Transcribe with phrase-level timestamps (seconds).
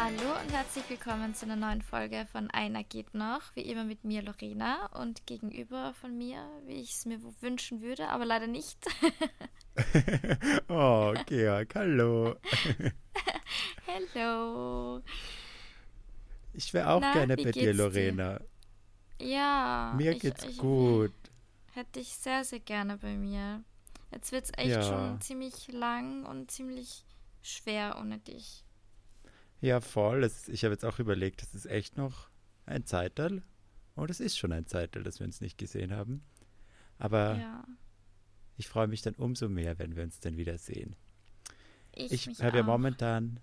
[0.00, 3.42] Hallo und herzlich willkommen zu einer neuen Folge von Einer geht noch.
[3.56, 8.08] Wie immer mit mir Lorena und gegenüber von mir, wie ich es mir wünschen würde,
[8.08, 8.78] aber leider nicht.
[10.68, 12.36] oh, Georg, hallo.
[14.14, 15.02] Hallo.
[16.52, 18.38] Ich wäre auch Na, gerne bei dir, Lorena.
[19.18, 19.26] Dir?
[19.26, 19.94] Ja.
[19.96, 21.12] Mir ich, geht's ich, gut.
[21.72, 23.64] Hätte ich sehr, sehr gerne bei mir.
[24.12, 24.82] Jetzt wird es echt ja.
[24.84, 27.04] schon ziemlich lang und ziemlich
[27.42, 28.64] schwer ohne dich.
[29.60, 30.24] Ja, voll.
[30.24, 32.28] Ist, ich habe jetzt auch überlegt, das ist echt noch
[32.66, 33.42] ein Zeitteil.
[33.94, 36.22] Und oh, es ist schon ein Zeitteil, dass wir uns nicht gesehen haben.
[36.98, 37.64] Aber ja.
[38.56, 40.94] ich freue mich dann umso mehr, wenn wir uns dann wieder sehen.
[41.92, 43.40] Ich, ich habe ja momentan,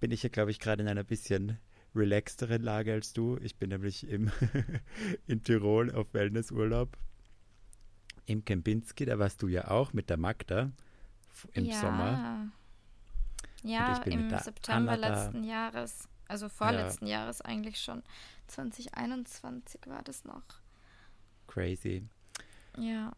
[0.00, 1.58] bin ich ja, glaube ich, gerade in einer bisschen
[1.94, 3.38] relaxteren Lage als du.
[3.38, 4.30] Ich bin nämlich im
[5.26, 6.98] in Tirol auf Wellnessurlaub.
[8.26, 10.72] Im Kempinski, da warst du ja auch mit der Magda
[11.52, 11.80] im ja.
[11.80, 12.52] Sommer.
[13.62, 17.20] Ja, im September letzten Jahres, also vorletzten ja.
[17.20, 18.02] Jahres eigentlich schon.
[18.48, 20.42] 2021 war das noch.
[21.46, 22.04] Crazy.
[22.76, 23.12] Ja.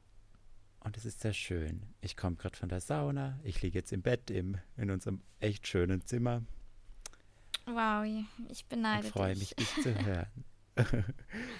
[0.80, 1.82] Und es ist sehr schön.
[2.00, 3.38] Ich komme gerade von der Sauna.
[3.42, 6.42] Ich liege jetzt im Bett im, in unserem echt schönen Zimmer.
[7.66, 8.04] Wow,
[8.48, 10.44] ich beneide Ich freue mich, dich zu hören.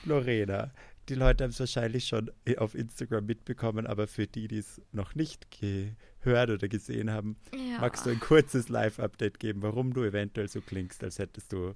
[0.05, 0.71] Lorena,
[1.11, 5.15] die Leute haben es wahrscheinlich schon auf Instagram mitbekommen, aber für die, die es noch
[5.15, 7.81] nicht gehört oder gesehen haben, ja.
[7.81, 11.75] magst du ein kurzes Live-Update geben, warum du eventuell so klingst, als hättest du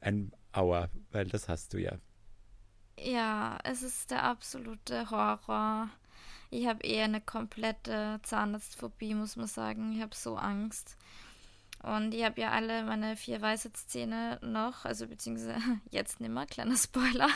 [0.00, 1.98] ein Auer, weil das hast du ja.
[2.98, 5.90] Ja, es ist der absolute Horror.
[6.50, 9.92] Ich habe eher eine komplette Zahnarztphobie, muss man sagen.
[9.92, 10.96] Ich habe so Angst.
[11.82, 15.60] Und ich habe ja alle meine vier Weisheitszähne noch, also beziehungsweise
[15.90, 17.28] jetzt nimmer, kleiner Spoiler.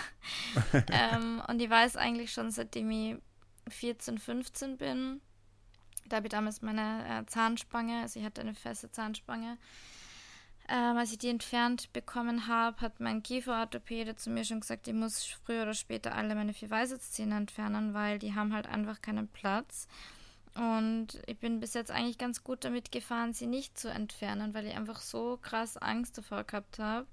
[0.90, 3.16] ähm, und ich weiß eigentlich schon, seitdem ich
[3.68, 5.20] 14, 15 bin.
[6.06, 9.58] Da habe ich damals meine äh, Zahnspange, also ich hatte eine feste Zahnspange.
[10.68, 14.94] Ähm, als ich die entfernt bekommen habe, hat mein Kieferorthopäde zu mir schon gesagt, ich
[14.94, 19.28] muss früher oder später alle meine vier Weisheitszähne entfernen, weil die haben halt einfach keinen
[19.28, 19.88] Platz.
[20.56, 24.66] Und ich bin bis jetzt eigentlich ganz gut damit gefahren, sie nicht zu entfernen, weil
[24.66, 27.06] ich einfach so krass Angst davor gehabt habe.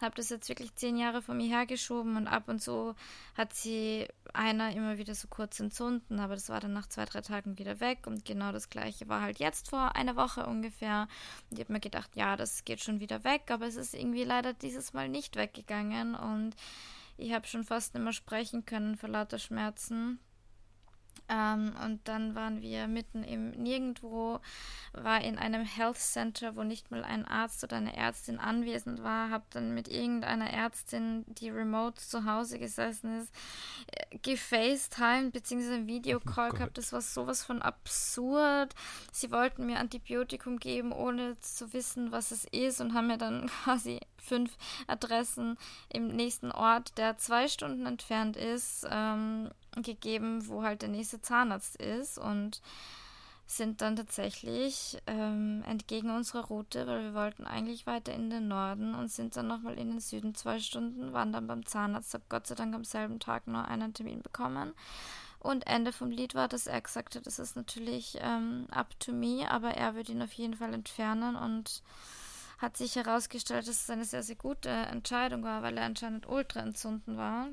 [0.00, 2.94] Habe das jetzt wirklich zehn Jahre vor mir hergeschoben und ab und zu
[3.34, 7.20] hat sie einer immer wieder so kurz entzünden, aber das war dann nach zwei, drei
[7.20, 11.06] Tagen wieder weg und genau das gleiche war halt jetzt vor einer Woche ungefähr.
[11.50, 14.24] Und ich habe mir gedacht, ja, das geht schon wieder weg, aber es ist irgendwie
[14.24, 16.56] leider dieses Mal nicht weggegangen und
[17.18, 20.18] ich habe schon fast nicht mehr sprechen können vor lauter Schmerzen.
[21.30, 24.40] Ähm, und dann waren wir mitten im Nirgendwo,
[24.92, 29.30] war in einem Health Center, wo nicht mal ein Arzt oder eine Ärztin anwesend war,
[29.30, 33.32] habe dann mit irgendeiner Ärztin, die remote zu Hause gesessen ist,
[33.92, 35.86] äh, gefacetimed bzw.
[35.86, 36.78] Videocall oh gehabt.
[36.78, 38.74] Das war sowas von absurd.
[39.12, 43.46] Sie wollten mir Antibiotikum geben, ohne zu wissen, was es ist und haben mir dann
[43.64, 44.56] quasi fünf
[44.88, 45.56] Adressen
[45.88, 51.76] im nächsten Ort, der zwei Stunden entfernt ist, ähm, gegeben, wo halt der nächste Zahnarzt
[51.76, 52.60] ist und
[53.50, 58.94] sind dann tatsächlich ähm, entgegen unserer Route, weil wir wollten eigentlich weiter in den Norden
[58.94, 62.46] und sind dann nochmal in den Süden zwei Stunden, waren dann beim Zahnarzt, habe Gott
[62.46, 64.72] sei Dank am selben Tag nur einen Termin bekommen.
[65.40, 69.12] Und Ende vom Lied war, dass er gesagt hat, das ist natürlich ähm, up to
[69.12, 71.82] me, aber er würde ihn auf jeden Fall entfernen und
[72.58, 76.60] hat sich herausgestellt, dass es eine sehr, sehr gute Entscheidung war, weil er anscheinend ultra
[76.60, 77.48] entzünden war.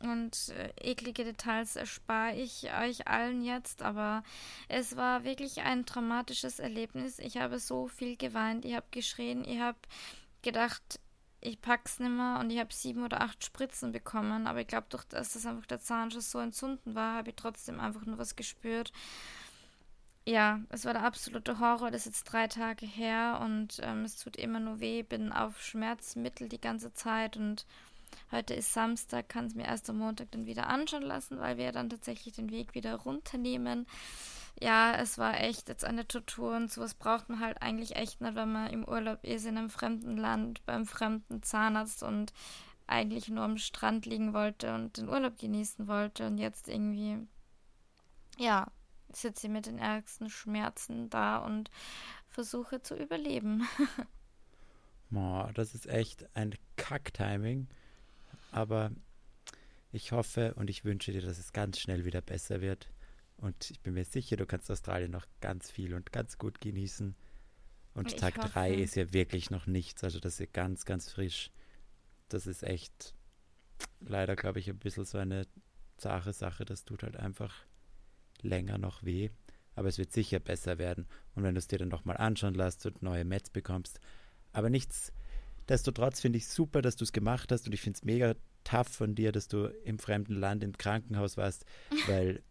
[0.00, 4.22] Und äh, eklige Details erspare ich euch allen jetzt, aber
[4.68, 7.18] es war wirklich ein dramatisches Erlebnis.
[7.18, 9.78] Ich habe so viel geweint, ich habe geschrien, ich habe
[10.42, 11.00] gedacht,
[11.40, 15.04] ich pack's nimmer und ich habe sieben oder acht Spritzen bekommen, aber ich glaube, durch
[15.04, 18.92] das, dass einfach der Zahnschuss so entzünden war, habe ich trotzdem einfach nur was gespürt.
[20.26, 21.90] Ja, es war der absolute Horror.
[21.90, 25.02] Das ist jetzt drei Tage her und ähm, es tut immer nur weh.
[25.02, 27.66] Bin auf Schmerzmittel die ganze Zeit und
[28.34, 31.70] Heute ist Samstag, kann es mir erst am Montag dann wieder anschauen lassen, weil wir
[31.70, 33.86] dann tatsächlich den Weg wieder runternehmen.
[34.60, 38.34] Ja, es war echt jetzt eine Tortur und sowas braucht man halt eigentlich echt nicht,
[38.34, 42.32] wenn man im Urlaub ist, in einem fremden Land, beim fremden Zahnarzt und
[42.88, 47.18] eigentlich nur am Strand liegen wollte und den Urlaub genießen wollte und jetzt irgendwie,
[48.36, 48.66] ja,
[49.12, 51.70] sitze ich mit den ärgsten Schmerzen da und
[52.26, 53.68] versuche zu überleben.
[55.10, 57.68] Boah, das ist echt ein Kack-Timing.
[58.54, 58.92] Aber
[59.90, 62.88] ich hoffe und ich wünsche dir, dass es ganz schnell wieder besser wird.
[63.36, 67.16] Und ich bin mir sicher, du kannst Australien noch ganz viel und ganz gut genießen.
[67.94, 70.04] Und ich Tag 3 ist ja wirklich noch nichts.
[70.04, 71.50] Also das ist ganz, ganz frisch.
[72.28, 73.14] Das ist echt
[74.00, 75.48] leider, glaube ich, ein bisschen so eine
[75.96, 76.64] zahre Sache.
[76.64, 77.52] Das tut halt einfach
[78.40, 79.30] länger noch weh.
[79.74, 81.08] Aber es wird sicher besser werden.
[81.34, 83.98] Und wenn du es dir dann nochmal anschauen lässt und neue Mets bekommst,
[84.52, 84.70] Aber
[85.68, 88.34] nichtsdestotrotz finde ich super, dass du es gemacht hast und ich finde es mega
[88.64, 91.64] tough von dir, dass du im fremden Land im Krankenhaus warst,
[92.06, 92.42] weil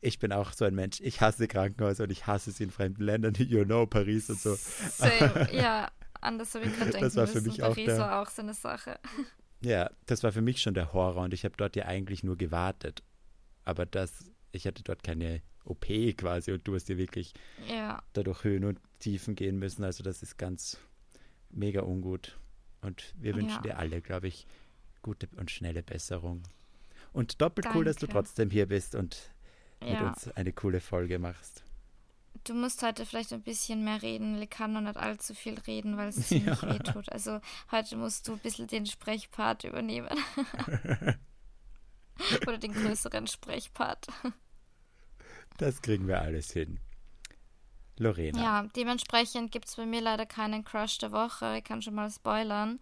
[0.00, 1.00] ich bin auch so ein Mensch.
[1.00, 4.54] Ich hasse Krankenhäuser und ich hasse sie in fremden Ländern, you know, Paris und so.
[4.54, 5.48] Same.
[5.52, 5.90] Ja,
[6.20, 8.98] anders habe ich gerade Das war für mich auch, Paris war auch so eine Sache.
[9.60, 12.36] Ja, das war für mich schon der Horror und ich habe dort ja eigentlich nur
[12.36, 13.02] gewartet.
[13.64, 15.86] Aber das, ich hatte dort keine OP
[16.18, 17.32] quasi und du hast dir wirklich
[17.66, 18.02] ja.
[18.12, 19.82] dadurch Höhen und Tiefen gehen müssen.
[19.82, 20.76] Also das ist ganz
[21.54, 22.38] mega ungut.
[22.80, 23.62] Und wir wünschen ja.
[23.62, 24.46] dir alle, glaube ich,
[25.02, 26.42] gute und schnelle Besserung.
[27.12, 27.78] Und doppelt Danke.
[27.78, 29.30] cool, dass du trotzdem hier bist und
[29.82, 30.00] ja.
[30.00, 31.64] mit uns eine coole Folge machst.
[32.42, 34.42] Du musst heute vielleicht ein bisschen mehr reden.
[34.42, 36.74] Ich kann noch nicht allzu viel reden, weil es ziemlich ja.
[36.74, 37.08] weh tut.
[37.10, 37.40] Also
[37.70, 40.10] heute musst du ein bisschen den Sprechpart übernehmen.
[42.46, 44.06] Oder den größeren Sprechpart.
[45.58, 46.80] Das kriegen wir alles hin.
[47.98, 48.42] Lorena.
[48.42, 51.58] Ja, dementsprechend gibt es bei mir leider keinen Crush der Woche.
[51.58, 52.80] Ich kann schon mal spoilern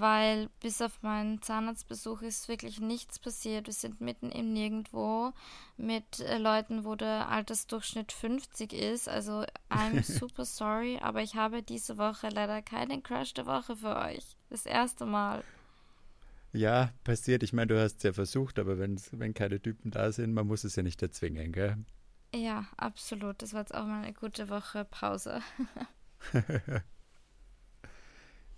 [0.00, 3.66] weil bis auf meinen Zahnarztbesuch ist wirklich nichts passiert.
[3.66, 5.32] Wir sind mitten im Nirgendwo
[5.76, 9.08] mit äh, Leuten, wo der Altersdurchschnitt 50 ist.
[9.08, 13.96] Also I'm super sorry, aber ich habe diese Woche leider keinen Crush der Woche für
[13.96, 14.36] euch.
[14.50, 15.42] Das erste Mal.
[16.52, 17.42] Ja, passiert.
[17.42, 20.64] Ich meine, du hast es ja versucht, aber wenn keine Typen da sind, man muss
[20.64, 21.76] es ja nicht erzwingen, gell?
[22.36, 23.40] Ja, absolut.
[23.40, 25.40] Das war jetzt auch mal eine gute Woche Pause.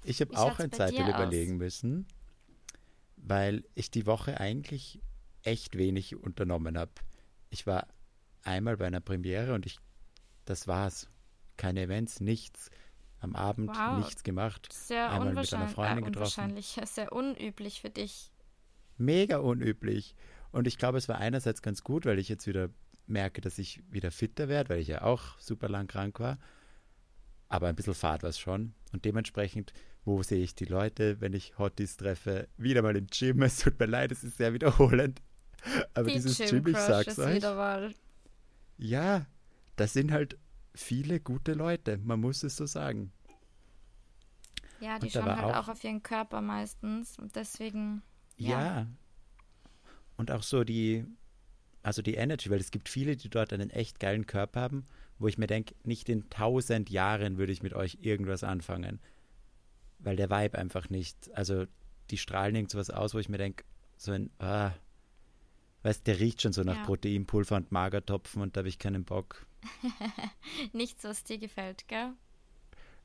[0.05, 2.07] Ich habe auch ein Zeitteil überlegen müssen,
[3.17, 5.01] weil ich die Woche eigentlich
[5.43, 6.93] echt wenig unternommen habe.
[7.51, 7.87] Ich war
[8.43, 9.79] einmal bei einer Premiere und ich,
[10.45, 11.09] das war's.
[11.57, 12.71] Keine Events, nichts.
[13.21, 13.99] Am Abend wow.
[13.99, 14.73] nichts gemacht.
[14.73, 16.57] Sehr einmal mit einer Freundin äh, getroffen.
[16.63, 18.31] Sehr unüblich für dich.
[18.97, 20.15] Mega unüblich.
[20.53, 22.71] Und ich glaube, es war einerseits ganz gut, weil ich jetzt wieder
[23.09, 26.39] merke, dass ich wieder fitter werde, weil ich ja auch super lang krank war.
[27.49, 28.75] Aber ein bisschen fad war es schon.
[28.93, 29.73] Und dementsprechend
[30.09, 32.49] wo sehe ich die Leute, wenn ich Hotties treffe?
[32.57, 33.43] Wieder mal im Gym.
[33.49, 35.21] Es tut mir leid, es ist sehr wiederholend.
[35.93, 37.45] Aber die dieses Gym, Gym ich sag's euch.
[38.79, 39.27] Ja,
[39.77, 40.39] das sind halt
[40.75, 41.99] viele gute Leute.
[41.99, 43.13] Man muss es so sagen.
[44.81, 47.19] Ja, die schauen halt auch, auch, auf ihren Körper meistens.
[47.19, 48.03] Und deswegen.
[48.39, 48.49] Ja.
[48.63, 48.87] ja.
[50.17, 51.05] Und auch so die,
[51.83, 54.87] also die Energy, weil es gibt viele, die dort einen echt geilen Körper haben,
[55.19, 59.01] wo ich mir denke, nicht in tausend Jahren würde ich mit euch irgendwas anfangen
[59.99, 61.67] weil der Vibe einfach nicht, also
[62.11, 63.65] die strahlen irgend sowas aus, wo ich mir denke,
[63.97, 64.73] so ein, ah,
[65.83, 66.85] weißt der riecht schon so nach ja.
[66.85, 69.47] Proteinpulver und Magertopfen und da habe ich keinen Bock.
[70.73, 72.13] Nichts, was dir gefällt, gell?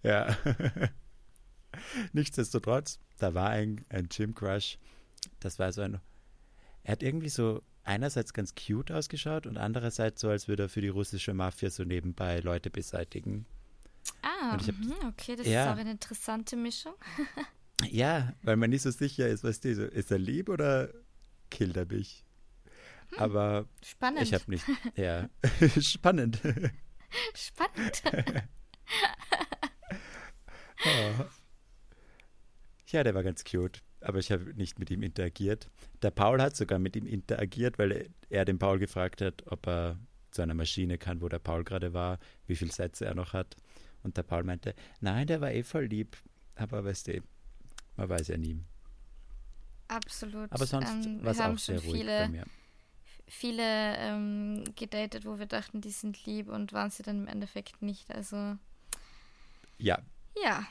[0.03, 0.37] Ja.
[2.13, 4.77] Nichtsdestotrotz, da war ein, ein Gym-Crush.
[5.39, 5.99] Das war so ein.
[6.83, 10.81] Er hat irgendwie so einerseits ganz cute ausgeschaut und andererseits so, als würde er für
[10.81, 13.45] die russische Mafia so nebenbei Leute beseitigen.
[14.21, 15.65] Ah, hab, mhm, okay, das ja.
[15.65, 16.93] ist auch eine interessante Mischung.
[17.89, 20.89] ja, weil man nicht so sicher ist, was die so, ist er lieb oder
[21.49, 22.25] killt er mich?
[23.09, 24.23] Hm, Aber spannend.
[24.23, 24.65] ich habe nicht,
[24.95, 25.29] ja,
[25.79, 26.39] spannend.
[27.35, 28.03] Spannend.
[30.85, 31.25] oh.
[32.87, 35.69] Ja, der war ganz cute, aber ich habe nicht mit ihm interagiert.
[36.01, 39.99] Der Paul hat sogar mit ihm interagiert, weil er den Paul gefragt hat, ob er
[40.31, 43.55] zu einer Maschine kann, wo der Paul gerade war, wie viele Sätze er noch hat.
[44.03, 46.17] Und der Paul meinte, nein, der war eh voll lieb.
[46.55, 47.21] Aber weißt du,
[47.95, 48.59] man weiß ja nie.
[49.87, 50.51] Absolut.
[50.51, 52.45] Aber sonst ähm, war es auch sehr ruhig viele, bei mir.
[53.27, 53.63] Viele
[53.97, 58.11] ähm, gedatet, wo wir dachten, die sind lieb und waren sie dann im Endeffekt nicht.
[58.13, 58.57] Also.
[59.77, 59.99] Ja.
[60.43, 60.65] Ja.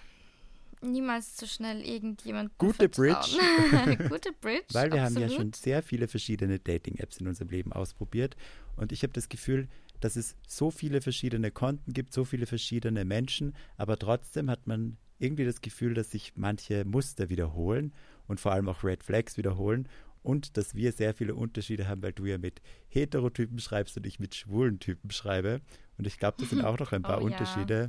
[0.83, 2.57] Niemals zu schnell irgendjemand.
[2.59, 3.39] Gute Bridge.
[4.09, 4.67] Gute Bridge.
[4.73, 5.23] Weil wir absolut.
[5.25, 8.37] haben ja schon sehr viele verschiedene Dating-Apps in unserem Leben ausprobiert.
[8.77, 9.69] Und ich habe das Gefühl,
[10.01, 14.97] dass es so viele verschiedene Konten gibt, so viele verschiedene Menschen, aber trotzdem hat man
[15.19, 17.95] irgendwie das Gefühl, dass sich manche Muster wiederholen
[18.27, 19.89] und vor allem auch Red Flags wiederholen
[20.23, 24.19] und dass wir sehr viele Unterschiede haben, weil du ja mit Heterotypen schreibst und ich
[24.19, 25.61] mit schwulen Typen schreibe.
[25.99, 27.89] Und ich glaube, das sind auch noch ein paar oh, Unterschiede, ja.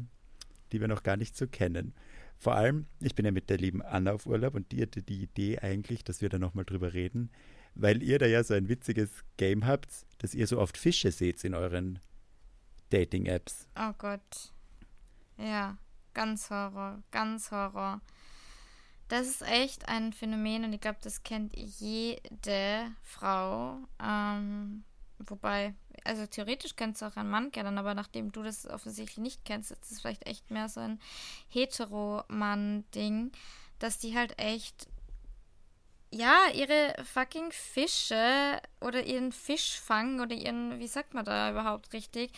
[0.72, 1.94] die wir noch gar nicht so kennen.
[2.44, 5.24] Vor allem, ich bin ja mit der lieben Anna auf Urlaub und die hatte die
[5.24, 7.32] Idee eigentlich, dass wir da nochmal drüber reden,
[7.74, 11.42] weil ihr da ja so ein witziges Game habt, dass ihr so oft Fische seht
[11.46, 12.00] in euren
[12.90, 13.70] Dating-Apps.
[13.80, 14.52] Oh Gott.
[15.38, 15.78] Ja,
[16.14, 18.02] ganz Horror, ganz Horror.
[19.08, 23.78] Das ist echt ein Phänomen und ich glaube, das kennt jede Frau.
[24.04, 24.84] Ähm,
[25.20, 29.46] wobei, also theoretisch kennt es auch ein Mann kennen, aber nachdem du das offensichtlich nicht
[29.46, 31.00] kennst, ist es vielleicht echt mehr so ein
[31.50, 33.32] Hetero-Mann-Ding,
[33.80, 34.88] dass die halt echt
[36.12, 42.32] ja, ihre fucking Fische oder ihren Fischfang oder ihren, wie sagt man da überhaupt richtig,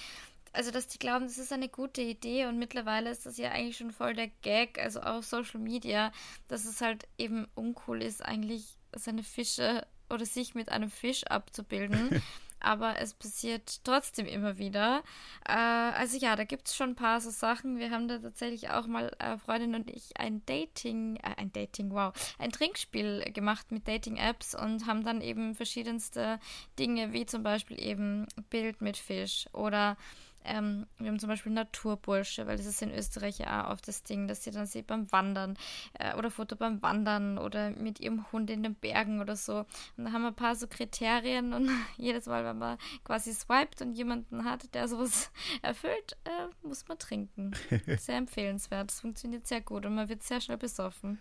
[0.54, 3.78] also dass die glauben, das ist eine gute Idee und mittlerweile ist das ja eigentlich
[3.78, 6.14] schon voll der Gag, also auf Social Media,
[6.48, 12.22] dass es halt eben uncool ist, eigentlich seine Fische oder sich mit einem Fisch abzubilden.
[12.60, 15.04] aber es passiert trotzdem immer wieder.
[15.48, 17.78] Äh, also ja, da gibt es schon ein paar so Sachen.
[17.78, 21.92] Wir haben da tatsächlich auch mal, äh, Freundin und ich, ein Dating, äh, ein Dating,
[21.92, 26.40] wow, ein Trinkspiel gemacht mit Dating-Apps und haben dann eben verschiedenste
[26.80, 29.98] Dinge, wie zum Beispiel eben Bild mit Fisch oder
[30.46, 34.04] ähm, wir haben zum Beispiel Naturbursche, weil das ist in Österreich ja auch oft das
[34.04, 35.58] Ding, dass sie dann sie beim Wandern
[35.94, 39.66] äh, oder Foto beim Wandern oder mit ihrem Hund in den Bergen oder so.
[39.98, 43.82] Und da haben wir ein paar so Kriterien und jedes Mal, wenn man quasi swiped
[43.82, 47.52] und jemanden hat, der sowas erfüllt, äh, muss man trinken.
[47.98, 48.92] Sehr empfehlenswert.
[48.92, 51.20] Das funktioniert sehr gut und man wird sehr schnell besoffen.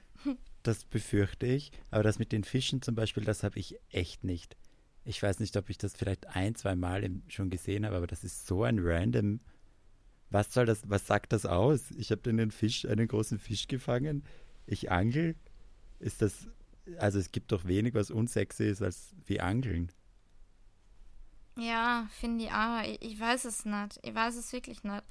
[0.63, 1.73] Das befürchte ich.
[1.91, 4.57] Aber das mit den Fischen zum Beispiel, das habe ich echt nicht.
[5.05, 8.25] Ich weiß nicht, ob ich das vielleicht ein, zwei Mal schon gesehen habe, aber das
[8.25, 9.41] ist so ein random.
[10.31, 11.91] Was soll das, was sagt das aus?
[11.93, 14.25] Ich habe einen Fisch, einen großen Fisch gefangen.
[14.67, 15.37] Ich angel.
[16.01, 16.49] Ist das,
[16.99, 19.93] also es gibt doch wenig, was unsexy ist, als wie Angeln.
[21.57, 22.83] Ja, finde ich auch.
[22.83, 24.01] Ich, ich weiß es nicht.
[24.03, 25.05] Ich weiß es wirklich nicht.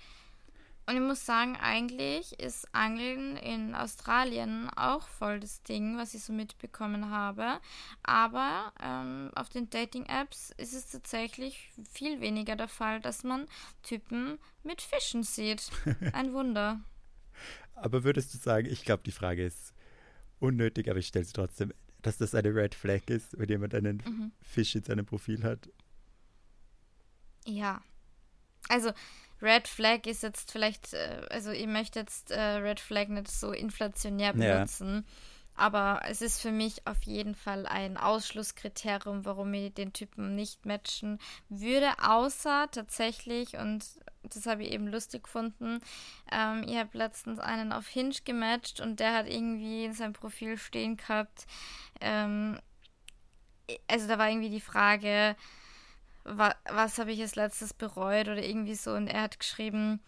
[0.85, 6.23] Und ich muss sagen, eigentlich ist Angeln in Australien auch voll das Ding, was ich
[6.23, 7.59] so mitbekommen habe.
[8.03, 13.47] Aber ähm, auf den Dating-Apps ist es tatsächlich viel weniger der Fall, dass man
[13.81, 15.69] Typen mit Fischen sieht.
[16.13, 16.81] Ein Wunder.
[17.75, 19.73] aber würdest du sagen, ich glaube, die Frage ist
[20.39, 24.03] unnötig, aber ich stelle sie trotzdem, dass das eine Red Flag ist, wenn jemand einen
[24.05, 24.31] mhm.
[24.41, 25.69] Fisch in seinem Profil hat?
[27.45, 27.81] Ja.
[28.69, 28.91] Also
[29.43, 33.51] Red Flag ist jetzt vielleicht, äh, also ich möchte jetzt äh, Red Flag nicht so
[33.51, 35.05] inflationär benutzen.
[35.05, 35.13] Ja.
[35.55, 40.65] Aber es ist für mich auf jeden Fall ein Ausschlusskriterium, warum ich den Typen nicht
[40.65, 43.85] matchen würde, außer tatsächlich, und
[44.23, 45.79] das habe ich eben lustig gefunden,
[46.31, 50.57] ähm, ich habe letztens einen auf Hinge gematcht und der hat irgendwie in seinem Profil
[50.57, 51.45] stehen gehabt,
[52.01, 52.59] ähm,
[53.87, 55.35] also da war irgendwie die Frage,
[56.23, 58.93] wa was habe ich als letztes bereut oder irgendwie so.
[58.93, 59.99] Und er hat geschrieben,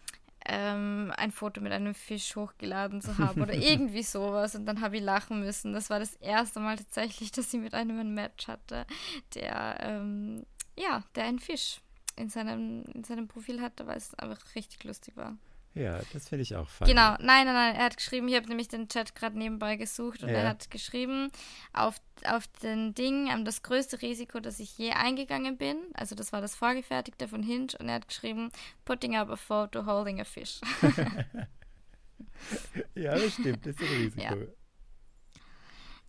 [0.48, 4.54] ähm, ein Foto mit einem Fisch hochgeladen zu haben oder irgendwie sowas.
[4.54, 5.72] Und dann habe ich lachen müssen.
[5.72, 8.86] Das war das erste Mal tatsächlich, dass ich mit einem ein Match hatte,
[9.34, 10.44] der, ähm,
[10.76, 11.80] ja, der einen Fisch
[12.16, 15.36] in seinem, in seinem Profil hatte, weil es einfach richtig lustig war.
[15.76, 16.88] Ja, das finde ich auch fein.
[16.88, 20.22] Genau, nein, nein, nein, er hat geschrieben, ich habe nämlich den Chat gerade nebenbei gesucht
[20.22, 20.36] und ja.
[20.36, 21.30] er hat geschrieben,
[21.74, 26.32] auf, auf den Ding, um, das größte Risiko, das ich je eingegangen bin, also das
[26.32, 28.50] war das Vorgefertigte von Hinge und er hat geschrieben,
[28.86, 30.62] putting up a photo holding a fish.
[32.94, 34.22] ja, das stimmt, das ist ein Risiko.
[34.22, 34.34] Ja.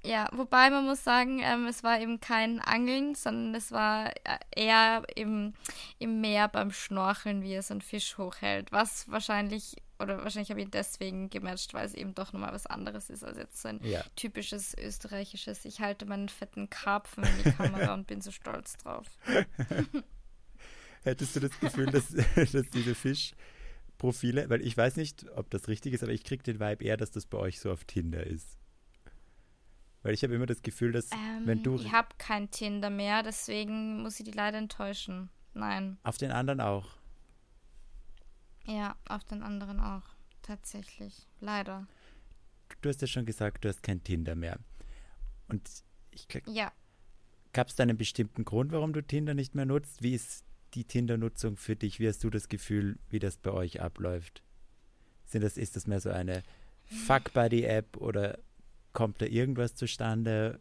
[0.04, 4.38] Ja, wobei man muss sagen, ähm, es war eben kein Angeln, sondern es war äh,
[4.56, 5.54] eher im,
[6.00, 8.72] im Meer beim Schnorcheln, wie er so einen Fisch hochhält.
[8.72, 12.68] Was wahrscheinlich, oder wahrscheinlich habe ich ihn deswegen gematcht, weil es eben doch nochmal was
[12.68, 14.04] anderes ist als jetzt so ein ja.
[14.16, 15.66] typisches österreichisches.
[15.66, 19.08] Ich halte meinen fetten Karpfen in die Kamera und bin so stolz drauf.
[21.04, 22.10] Hättest du das Gefühl, dass,
[22.52, 26.60] dass diese Fischprofile, weil ich weiß nicht, ob das richtig ist, aber ich kriege den
[26.60, 28.58] Vibe eher, dass das bei euch so auf Tinder ist.
[30.08, 31.76] Weil ich habe immer das Gefühl, dass ähm, wenn du.
[31.76, 35.30] Ich habe kein Tinder mehr, deswegen muss ich die leider enttäuschen.
[35.54, 35.98] Nein.
[36.04, 36.96] Auf den anderen auch.
[38.64, 40.04] Ja, auf den anderen auch.
[40.44, 41.28] Tatsächlich.
[41.42, 41.88] Leider.
[42.80, 44.58] Du hast ja schon gesagt, du hast kein Tinder mehr.
[45.50, 45.70] Und
[46.12, 46.72] ich Ja.
[47.52, 50.04] Gab es da einen bestimmten Grund, warum du Tinder nicht mehr nutzt?
[50.04, 52.00] Wie ist die Tinder-Nutzung für dich?
[52.00, 54.42] Wie hast du das Gefühl, wie das bei euch abläuft?
[55.26, 56.44] Sind das, ist das mehr so eine
[56.86, 58.40] Fuck-Buddy-App oder
[58.98, 60.60] kommt da irgendwas zustande?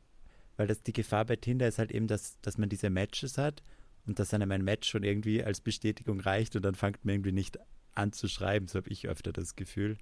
[0.58, 3.62] Weil das die Gefahr bei Tinder ist halt eben, dass, dass man diese Matches hat
[4.06, 7.32] und dass einem ein Match schon irgendwie als Bestätigung reicht und dann fängt man irgendwie
[7.32, 7.58] nicht
[7.94, 8.68] an zu schreiben.
[8.68, 9.96] So habe ich öfter das Gefühl.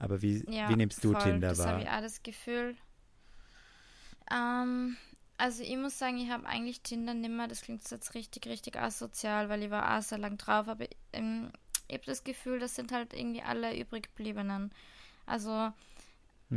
[0.00, 1.66] Aber wie, ja, wie nimmst du voll, Tinder das wahr?
[1.66, 2.76] Das habe ich auch das Gefühl.
[4.32, 4.96] Ähm,
[5.38, 9.48] also ich muss sagen, ich habe eigentlich Tinder nimmer, das klingt jetzt richtig, richtig asozial,
[9.48, 11.52] weil ich war auch sehr lang drauf, aber ähm,
[11.86, 14.72] ich habe das Gefühl, das sind halt irgendwie alle übrig gebliebenen.
[15.24, 15.72] Also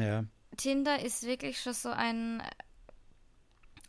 [0.01, 0.23] ja.
[0.55, 2.41] Tinder ist wirklich schon so ein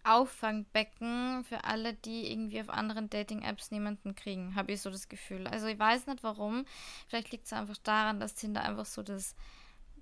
[0.04, 5.46] Auffangbecken für alle, die irgendwie auf anderen Dating-Apps niemanden kriegen, habe ich so das Gefühl.
[5.46, 6.64] Also ich weiß nicht warum.
[7.08, 9.34] Vielleicht liegt es einfach daran, dass Tinder einfach so das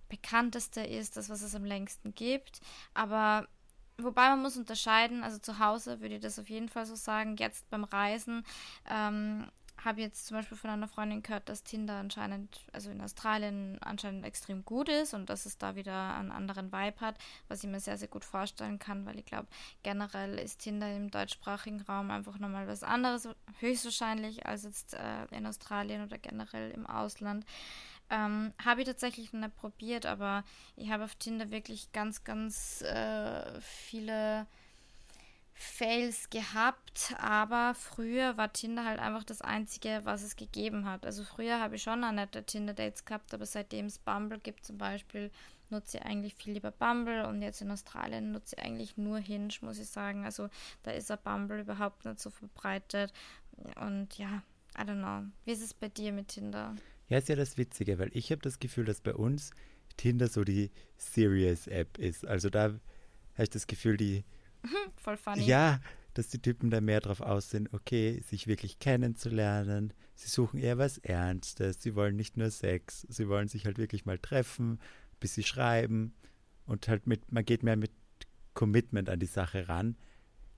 [0.08, 2.60] bekannteste ist, das, was es am längsten gibt.
[2.94, 3.48] Aber
[3.98, 7.36] wobei man muss unterscheiden, also zu Hause würde ich das auf jeden Fall so sagen,
[7.36, 8.44] jetzt beim Reisen
[8.88, 9.46] ähm,
[9.86, 14.26] habe jetzt zum Beispiel von einer Freundin gehört, dass Tinder anscheinend, also in Australien anscheinend
[14.26, 17.16] extrem gut ist und dass es da wieder einen anderen Vibe hat,
[17.48, 19.46] was ich mir sehr, sehr gut vorstellen kann, weil ich glaube,
[19.82, 23.28] generell ist Tinder im deutschsprachigen Raum einfach nochmal was anderes,
[23.60, 27.46] höchstwahrscheinlich, als jetzt äh, in Australien oder generell im Ausland.
[28.10, 30.44] Ähm, habe ich tatsächlich noch nicht probiert, aber
[30.76, 34.46] ich habe auf Tinder wirklich ganz, ganz äh, viele
[35.58, 41.06] Fails gehabt, aber früher war Tinder halt einfach das Einzige, was es gegeben hat.
[41.06, 44.76] Also früher habe ich schon auch nette Tinder-Dates gehabt, aber seitdem es Bumble gibt zum
[44.76, 45.30] Beispiel,
[45.70, 49.48] nutze ich eigentlich viel lieber Bumble und jetzt in Australien nutze ich eigentlich nur Hinge,
[49.62, 50.26] muss ich sagen.
[50.26, 50.50] Also
[50.82, 53.14] da ist ein Bumble überhaupt nicht so verbreitet
[53.80, 54.42] und ja,
[54.76, 55.26] I don't know.
[55.46, 56.76] Wie ist es bei dir mit Tinder?
[57.08, 59.52] Ja, ist ja das Witzige, weil ich habe das Gefühl, dass bei uns
[59.96, 62.26] Tinder so die Serious-App ist.
[62.26, 62.80] Also da habe
[63.38, 64.22] ich das Gefühl, die
[64.96, 65.44] Voll funny.
[65.44, 65.80] Ja,
[66.14, 69.92] dass die Typen da mehr drauf aus sind, okay, sich wirklich kennenzulernen.
[70.14, 71.82] Sie suchen eher was Ernstes.
[71.82, 73.06] Sie wollen nicht nur Sex.
[73.08, 74.80] Sie wollen sich halt wirklich mal treffen,
[75.20, 76.14] bis sie schreiben.
[76.64, 77.92] Und halt mit, man geht mehr mit
[78.54, 79.96] Commitment an die Sache ran.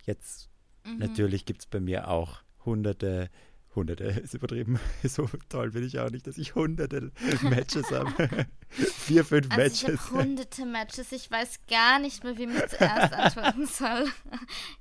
[0.05, 0.49] Jetzt,
[0.87, 0.99] mhm.
[0.99, 3.31] natürlich gibt es bei mir auch hunderte
[3.79, 4.79] Hunderte ist übertrieben.
[5.09, 7.11] So toll bin ich auch nicht, dass ich hunderte
[7.43, 8.47] Matches habe.
[8.69, 9.83] Vier, fünf also Matches.
[9.83, 11.13] Ich habe hunderte Matches.
[11.13, 14.07] Ich weiß gar nicht mehr, wie mir zuerst antworten soll.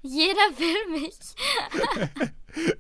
[0.02, 1.18] Jeder will mich.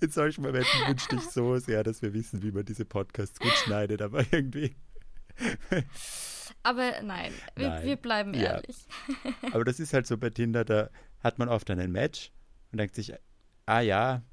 [0.02, 3.54] In solchen Momenten wünschte ich so sehr, dass wir wissen, wie man diese Podcasts gut
[3.54, 4.76] schneidet, aber irgendwie.
[6.64, 7.86] Aber nein, wir, nein.
[7.86, 8.88] wir bleiben ehrlich.
[9.24, 9.54] Ja.
[9.54, 12.32] Aber das ist halt so bei Tinder, da hat man oft einen Match
[12.72, 13.14] und denkt sich,
[13.68, 14.24] ah ja,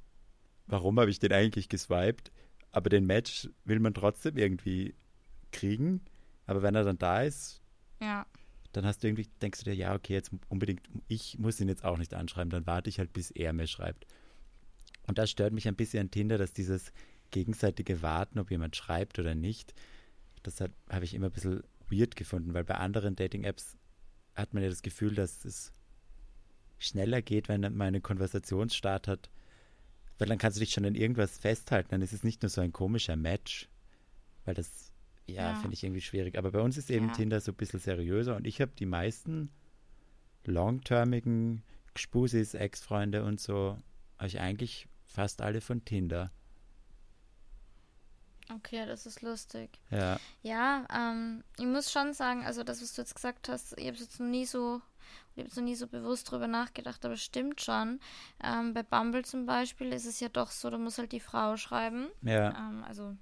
[0.67, 2.33] warum habe ich den eigentlich geswiped?
[2.73, 4.95] Aber den Match will man trotzdem irgendwie
[5.53, 6.01] kriegen.
[6.47, 7.63] Aber wenn er dann da ist,
[8.01, 8.27] ja.
[8.73, 11.85] dann hast du irgendwie, denkst du dir, ja, okay, jetzt unbedingt, ich muss ihn jetzt
[11.85, 14.07] auch nicht anschreiben, dann warte ich halt, bis er mir schreibt.
[15.07, 16.93] Und das stört mich ein bisschen an Tinder, dass dieses
[17.31, 19.75] gegenseitige Warten, ob jemand schreibt oder nicht,
[20.43, 23.77] das habe ich immer ein bisschen weird gefunden, weil bei anderen Dating-Apps
[24.35, 25.73] hat man ja das Gefühl, dass es
[26.79, 29.31] schneller geht, wenn man einen Konversationsstart hat,
[30.19, 31.89] weil dann kannst du dich schon an irgendwas festhalten.
[31.91, 33.69] Dann ist es nicht nur so ein komischer Match.
[34.45, 34.93] Weil das,
[35.27, 35.55] ja, ja.
[35.57, 36.39] finde ich irgendwie schwierig.
[36.39, 37.13] Aber bei uns ist eben ja.
[37.15, 39.51] Tinder so ein bisschen seriöser und ich habe die meisten
[40.45, 41.63] long-termigen
[41.95, 43.79] Gspusis, Ex-Freunde und so,
[44.23, 46.31] ich eigentlich fast alle von Tinder.
[48.53, 49.79] Okay, das ist lustig.
[49.91, 50.19] Ja.
[50.43, 53.95] Ja, ähm, ich muss schon sagen, also das, was du jetzt gesagt hast, ich habe
[53.95, 54.83] es jetzt noch nie so
[55.35, 58.01] ich habe so nie so bewusst drüber nachgedacht, aber stimmt schon.
[58.43, 61.57] Ähm, bei Bumble zum Beispiel ist es ja doch so, da muss halt die Frau
[61.57, 62.09] schreiben.
[62.23, 62.51] Ja.
[62.51, 63.17] Ähm, also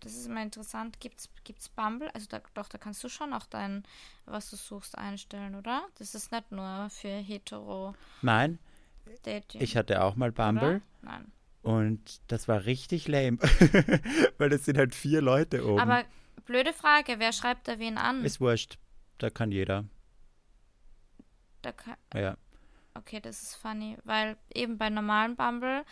[0.00, 0.98] das ist immer interessant.
[1.00, 2.10] Gibt's, gibt's Bumble?
[2.14, 3.84] Also da, doch, da kannst du schon auch dein,
[4.24, 5.82] was du suchst, einstellen, oder?
[5.98, 7.94] Das ist nicht nur für hetero.
[8.20, 8.58] Nein.
[9.24, 9.60] Dating.
[9.60, 10.76] Ich hatte auch mal Bumble.
[10.76, 10.80] Oder?
[11.02, 11.32] Nein.
[11.62, 13.38] Und das war richtig lame.
[14.38, 15.80] Weil es sind halt vier Leute oben.
[15.80, 16.04] Aber
[16.44, 18.24] blöde Frage, wer schreibt da wen an?
[18.24, 18.78] Ist wurscht.
[19.18, 19.84] Da kann jeder.
[21.62, 22.36] Da kann, ja.
[22.94, 25.84] Okay, das ist funny, weil eben bei normalen Bumble,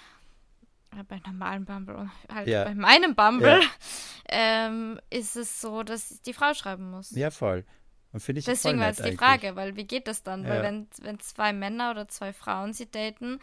[0.91, 2.65] äh, bei normalen Bumble, halt ja.
[2.65, 3.69] bei meinem Bumble, ja.
[4.29, 7.13] ähm, ist es so, dass die Frau schreiben muss.
[7.13, 7.65] Ja, voll.
[8.13, 10.45] Und finde ich Deswegen war jetzt die Frage, weil wie geht das dann?
[10.45, 13.39] Weil wenn, wenn zwei Männer oder zwei Frauen sie daten,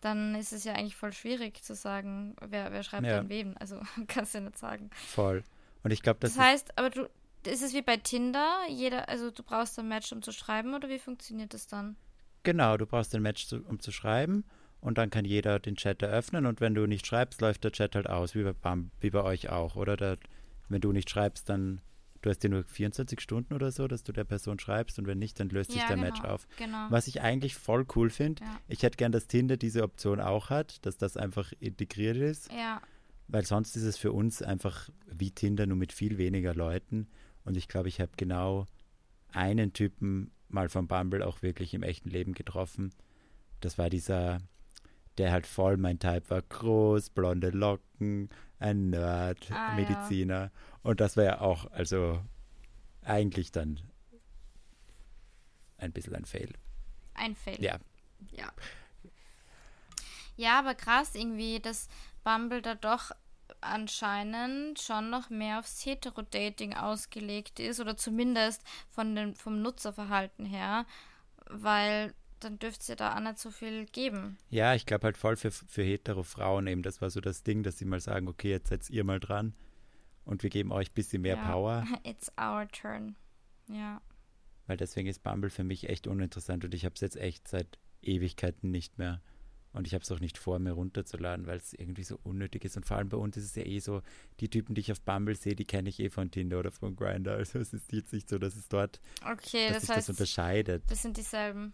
[0.00, 3.18] dann ist es ja eigentlich voll schwierig zu sagen, wer, wer schreibt ja.
[3.18, 3.56] an wem.
[3.58, 4.90] Also kannst du ja nicht sagen.
[4.94, 5.42] Voll.
[5.82, 7.08] Und ich glaube, das, das heißt, aber du,
[7.46, 8.60] ist es wie bei Tinder?
[8.68, 11.96] Jeder, also du brauchst ein Match, um zu schreiben, oder wie funktioniert das dann?
[12.42, 14.44] Genau, du brauchst ein Match, um zu schreiben
[14.80, 17.94] und dann kann jeder den Chat eröffnen und wenn du nicht schreibst, läuft der Chat
[17.94, 19.96] halt aus, wie bei, wie bei euch auch, oder?
[19.96, 20.18] Der,
[20.68, 21.80] wenn du nicht schreibst, dann
[22.22, 25.18] du hast dir nur 24 Stunden oder so, dass du der Person schreibst und wenn
[25.18, 26.46] nicht, dann löst ja, sich der genau, Match auf.
[26.56, 26.86] Genau.
[26.88, 28.60] Was ich eigentlich voll cool finde, ja.
[28.68, 32.50] ich hätte gern, dass Tinder diese Option auch hat, dass das einfach integriert ist.
[32.52, 32.80] Ja.
[33.28, 37.08] Weil sonst ist es für uns einfach wie Tinder, nur mit viel weniger Leuten.
[37.44, 38.66] Und ich glaube, ich habe genau
[39.32, 42.92] einen Typen mal von Bumble auch wirklich im echten Leben getroffen.
[43.60, 44.40] Das war dieser,
[45.18, 46.42] der halt voll mein Type war.
[46.42, 48.28] Groß, blonde Locken,
[48.58, 50.34] ein Nerd, ah, Mediziner.
[50.34, 50.50] Ja.
[50.82, 52.22] Und das war ja auch, also
[53.02, 53.80] eigentlich dann
[55.78, 56.52] ein bisschen ein Fail.
[57.14, 57.62] Ein Fail.
[57.62, 57.78] Ja.
[58.30, 58.52] Ja.
[60.36, 61.88] Ja, aber krass irgendwie, dass
[62.24, 63.10] Bumble da doch
[63.62, 70.86] anscheinend schon noch mehr aufs Hetero-Dating ausgelegt ist oder zumindest von dem, vom Nutzerverhalten her,
[71.48, 74.38] weil dann dürfte es ja da auch nicht so viel geben.
[74.50, 77.62] Ja, ich glaube halt voll für, für hetero Frauen eben, das war so das Ding,
[77.62, 79.54] dass sie mal sagen, okay, jetzt setzt ihr mal dran
[80.24, 81.50] und wir geben euch ein bisschen mehr ja.
[81.50, 81.86] Power.
[82.04, 83.16] It's our turn.
[83.68, 84.00] Ja.
[84.66, 87.78] Weil deswegen ist Bumble für mich echt uninteressant und ich habe es jetzt echt seit
[88.02, 89.20] Ewigkeiten nicht mehr
[89.74, 92.76] Und ich habe es auch nicht vor, mir runterzuladen, weil es irgendwie so unnötig ist.
[92.76, 94.02] Und vor allem bei uns ist es ja eh so,
[94.40, 96.94] die Typen, die ich auf Bumble sehe, die kenne ich eh von Tinder oder von
[96.94, 97.32] Grindr.
[97.32, 100.08] Also es ist jetzt nicht so, dass es dort okay, dass das sich heißt, das
[100.10, 100.82] unterscheidet.
[100.90, 101.72] Das sind dieselben.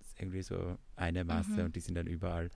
[0.00, 1.64] Das ist irgendwie so eine Masse Mhm.
[1.66, 2.50] und die sind dann überall.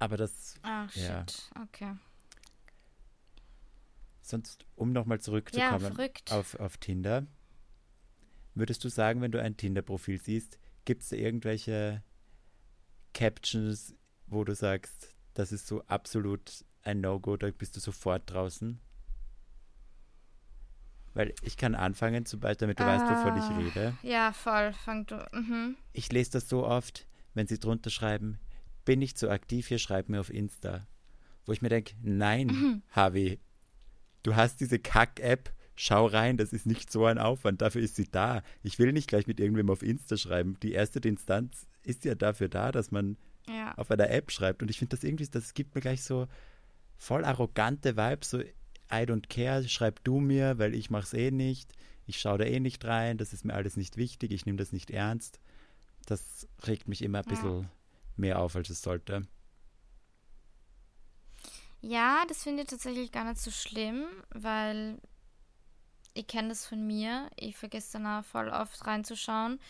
[0.00, 1.24] Aber das, Ach, Ja.
[1.26, 1.50] shit.
[1.62, 1.94] Okay.
[4.20, 6.30] sonst, um nochmal Ja, zurückzukommen verrückt.
[6.30, 7.26] auf, auf Tinder,
[8.58, 12.02] würdest du sagen, wenn du ein Tinder-Profil siehst, gibt es da irgendwelche
[13.14, 13.94] Captions,
[14.26, 18.80] wo du sagst, das ist so absolut ein No-Go, da bist du sofort draußen?
[21.14, 23.38] Weil ich kann anfangen, zum Beispiel, damit du weißt, wovon Ah.
[23.50, 23.96] ich rede.
[24.02, 24.72] Ja, voll.
[24.72, 25.16] Fang du.
[25.32, 25.76] Mhm.
[25.92, 28.38] Ich lese das so oft, wenn sie drunter schreiben,
[28.84, 30.86] bin ich zu aktiv hier, schreib mir auf Insta.
[31.44, 33.40] Wo ich mir denke, nein, Harvey,
[34.22, 38.08] du hast diese Kack-App, schau rein, das ist nicht so ein Aufwand, dafür ist sie
[38.10, 38.42] da.
[38.64, 40.58] Ich will nicht gleich mit irgendwem auf Insta schreiben.
[40.60, 43.72] Die erste Instanz ist ja dafür da, dass man Ja.
[43.76, 44.60] auf einer App schreibt.
[44.60, 46.26] Und ich finde das irgendwie, das gibt mir gleich so
[46.96, 51.72] voll arrogante Vibes, so I don't care, schreib du mir, weil ich mach's eh nicht.
[52.06, 54.72] Ich schaue da eh nicht rein, das ist mir alles nicht wichtig, ich nehme das
[54.72, 55.40] nicht ernst.
[56.06, 57.30] Das regt mich immer ein Ja.
[57.30, 57.68] bisschen
[58.16, 59.28] mehr auf, als es sollte.
[61.80, 64.98] Ja, das finde ich tatsächlich gar nicht so schlimm, weil
[66.18, 67.30] ich kenne das von mir.
[67.36, 69.60] Ich vergesse dann auch voll oft reinzuschauen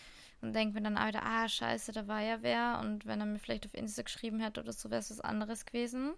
[0.41, 2.79] und denke mir dann auch wieder, ah, scheiße, da war ja wer.
[2.81, 5.65] Und wenn er mir vielleicht auf Insta geschrieben hätte oder so, wäre es was anderes
[5.65, 6.13] gewesen.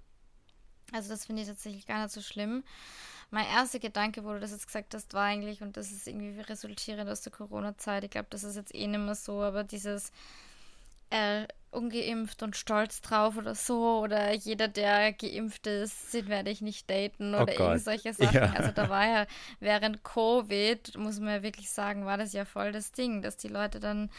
[0.94, 2.64] Also das finde ich tatsächlich gar nicht so schlimm.
[3.30, 6.40] Mein erster Gedanke, wo du das jetzt gesagt hast, war eigentlich, und das ist irgendwie
[6.42, 10.12] resultierend aus der Corona-Zeit, ich glaube, das ist jetzt eh nicht mehr so, aber dieses
[11.10, 16.62] äh, ungeimpft und stolz drauf oder so, oder jeder, der geimpft ist, den werde ich
[16.62, 17.60] nicht daten Oh oder Gott.
[17.60, 18.36] irgend solche Sachen.
[18.36, 18.54] Ja.
[18.54, 19.26] Also da war ja
[19.60, 23.48] während Covid, muss man ja wirklich sagen, war das ja voll das Ding, dass die
[23.48, 24.10] Leute dann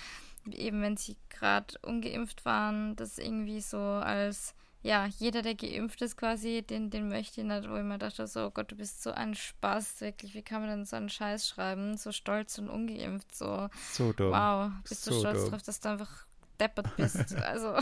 [0.50, 6.16] eben, wenn sie gerade ungeimpft waren, das irgendwie so als ja, jeder, der geimpft ist
[6.16, 9.00] quasi, den, den möchte ich nicht, wo ich mir dachte, so, oh Gott, du bist
[9.02, 12.68] so ein Spaß, wirklich, wie kann man denn so einen Scheiß schreiben, so stolz und
[12.68, 14.32] ungeimpft, so, So dumm.
[14.32, 15.50] wow, bist du So stolz dumm.
[15.50, 16.26] drauf, dass du einfach
[16.62, 17.76] deppert bist, also,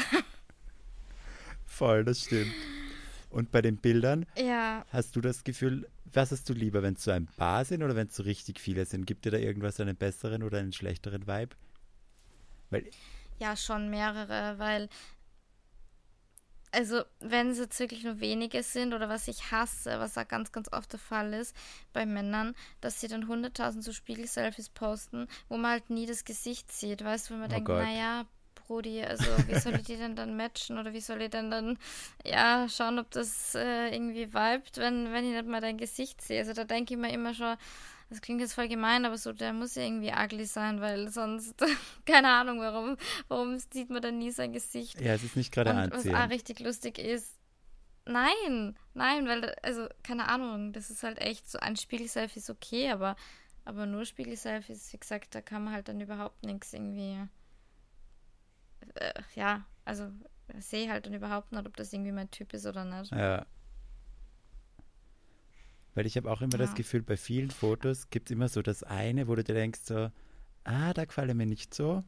[1.67, 2.55] Voll, das stimmt.
[3.31, 7.05] Und bei den Bildern, ja, hast du das Gefühl, was hast du lieber, wenn es
[7.05, 9.07] so ein paar sind oder wenn es so richtig viele sind?
[9.07, 11.55] Gibt dir da irgendwas einen besseren oder einen schlechteren Vibe?
[12.71, 12.91] Weil,
[13.39, 14.89] ja, schon mehrere, weil,
[16.73, 20.53] also, wenn es jetzt wirklich nur wenige sind oder was ich hasse, was auch ganz,
[20.53, 21.55] ganz oft der Fall ist
[21.93, 26.71] bei Männern, dass sie dann 100.000 so Spiegel-Selfies posten, wo man halt nie das Gesicht
[26.73, 27.79] sieht, weißt du, wenn man Oh denkt, Gott.
[27.79, 28.27] naja,
[28.71, 31.77] Brudi, also wie soll ich die denn dann matchen oder wie soll ich denn dann,
[32.25, 36.39] ja, schauen, ob das äh, irgendwie vibet, wenn, wenn ich nicht mal dein Gesicht sehe.
[36.39, 37.57] Also da denke ich mir immer schon,
[38.11, 41.55] das klingt jetzt voll gemein, aber so, der muss ja irgendwie ugly sein, weil sonst,
[42.07, 45.01] keine Ahnung, warum, warum sieht man dann nie sein Gesicht.
[45.01, 46.31] ja, es ist nicht gerade Und was auch anziehend.
[46.31, 47.39] richtig lustig ist,
[48.05, 52.91] nein, nein, weil, also, keine Ahnung, das ist halt echt so, ein Spiegel-Selfie ist okay,
[52.91, 53.17] aber,
[53.65, 57.19] aber nur Spiegel-Selfies, wie gesagt, da kann man halt dann überhaupt nichts irgendwie,
[58.95, 60.09] äh, ja, also,
[60.59, 63.13] sehe halt dann überhaupt nicht, ob das irgendwie mein Typ ist oder nicht.
[63.13, 63.47] Ja.
[65.95, 66.77] Weil ich habe auch immer das Ja.
[66.77, 70.11] Gefühl, bei vielen Fotos gibt es immer so das eine, wo du dir denkst so,
[70.65, 72.05] ah, da gefällt mir nicht so.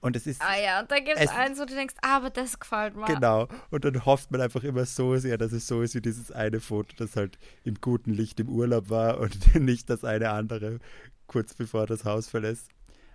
[0.00, 2.16] Und es ist, Ah ja, und da gibt es Es- eins, wo du denkst, ah,
[2.18, 3.06] aber das gefällt mir.
[3.06, 6.30] genau, und dann hofft man einfach immer so sehr, dass es so ist wie dieses
[6.30, 10.78] eine Foto, das halt im guten Licht im Urlaub war und nicht das eine andere
[11.26, 12.70] kurz bevor das Haus verlässt.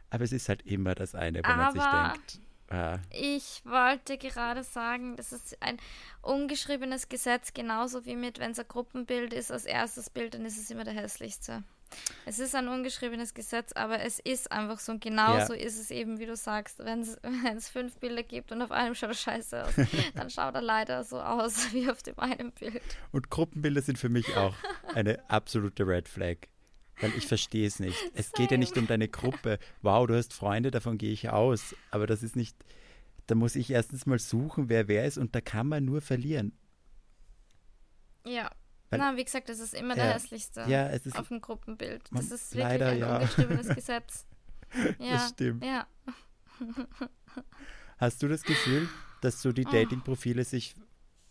[0.09, 4.17] Aber es ist halt immer das eine, wo man sich Aber- denkt, ah, Ich wollte
[4.17, 5.77] gerade sagen, das ist ein
[6.21, 10.57] ungeschriebenes Gesetz, genauso wie mit, wenn es ein Gruppenbild ist, als erstes Bild, dann ist
[10.57, 11.63] es immer der hässlichste.
[12.27, 14.91] Es ist ein ungeschriebenes Gesetz, aber es ist einfach so.
[14.91, 17.19] Und genauso ist es eben, wie du sagst, wenn es
[17.69, 19.73] fünf Bilder gibt und auf einem schaut er scheiße aus,
[20.15, 22.83] dann schaut er leider so aus wie auf dem einen Bild.
[23.11, 24.53] Und Gruppenbilder sind für mich auch
[24.93, 26.37] eine absolute Red Flag.
[27.01, 27.97] Weil ich verstehe es nicht.
[28.13, 29.57] Es geht ja nicht um deine Gruppe.
[29.81, 31.75] Wow, du hast Freunde, davon gehe ich aus.
[31.91, 32.55] Aber das ist nicht.
[33.27, 36.51] Da muss ich erstens mal suchen, wer wer ist, und da kann man nur verlieren.
[38.25, 38.49] Ja.
[38.89, 40.03] Weil- Na, wie gesagt, das ist immer Ja.
[40.05, 41.17] der hässlichste Ja, es ist.
[41.17, 42.11] auf dem Gruppenbild.
[42.11, 43.15] Man- Das ist wirklich leider, ein ja.
[43.17, 44.25] ungeschriebenes Gesetz.
[44.99, 45.63] Ja, Das stimmt.
[45.63, 45.87] ja.
[47.97, 48.87] Hast du das Gefühl,
[49.21, 49.71] dass so die Oh.
[49.71, 50.73] Dating-Profile sich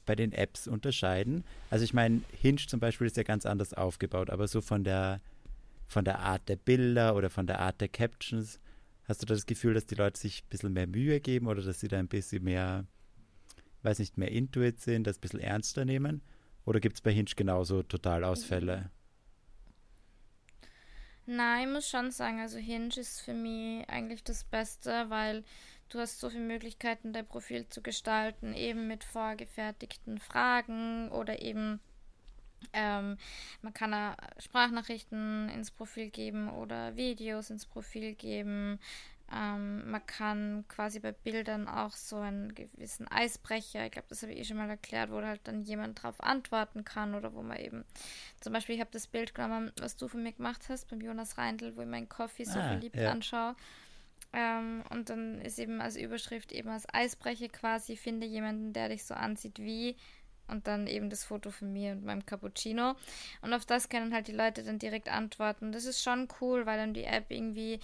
[0.07, 1.45] bei den Apps unterscheiden?
[1.71, 5.21] Also ich meine, Hinge zum Beispiel ist ja ganz anders aufgebaut, aber so von der
[5.89, 8.61] von der Art der Bilder oder von der Art der Captions,
[9.05, 11.63] hast du da das Gefühl, dass die Leute sich ein bisschen mehr Mühe geben oder
[11.63, 12.87] dass sie da ein bisschen mehr,
[13.83, 16.23] weiß nicht, mehr Intuit sind, das ein bisschen ernster nehmen?
[16.67, 18.91] Oder gibt es bei Hinge genauso Totalausfälle?
[21.25, 25.45] Nein, ich muss schon sagen, also Hinge ist für mich eigentlich das Beste, weil
[25.89, 31.81] du hast so viele Möglichkeiten, dein Profil zu gestalten, eben mit vorgefertigten Fragen oder eben
[32.73, 33.17] ähm,
[33.63, 38.79] man kann da Sprachnachrichten ins Profil geben oder Videos ins Profil geben.
[39.31, 44.33] Ähm, man kann quasi bei Bildern auch so einen gewissen Eisbrecher, ich glaube, das habe
[44.33, 47.59] ich eh schon mal erklärt, wo halt dann jemand drauf antworten kann oder wo man
[47.59, 47.85] eben,
[48.41, 51.37] zum Beispiel, ich habe das Bild genommen, was du von mir gemacht hast, beim Jonas
[51.37, 53.11] Reindl, wo ich meinen Coffee so ah, verliebt ja.
[53.11, 53.55] anschaue.
[54.33, 59.05] Ähm, und dann ist eben als Überschrift eben als Eisbrecher quasi, finde jemanden, der dich
[59.05, 59.97] so ansieht wie
[60.49, 62.95] und dann eben das Foto von mir und meinem Cappuccino.
[63.43, 65.73] Und auf das können halt die Leute dann direkt antworten.
[65.73, 67.81] Das ist schon cool, weil dann die App irgendwie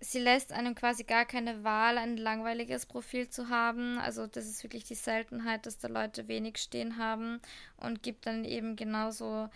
[0.00, 3.98] sie lässt einem quasi gar keine Wahl, ein langweiliges Profil zu haben.
[3.98, 7.40] Also das ist wirklich die Seltenheit, dass da Leute wenig stehen haben
[7.76, 9.50] und gibt dann eben genauso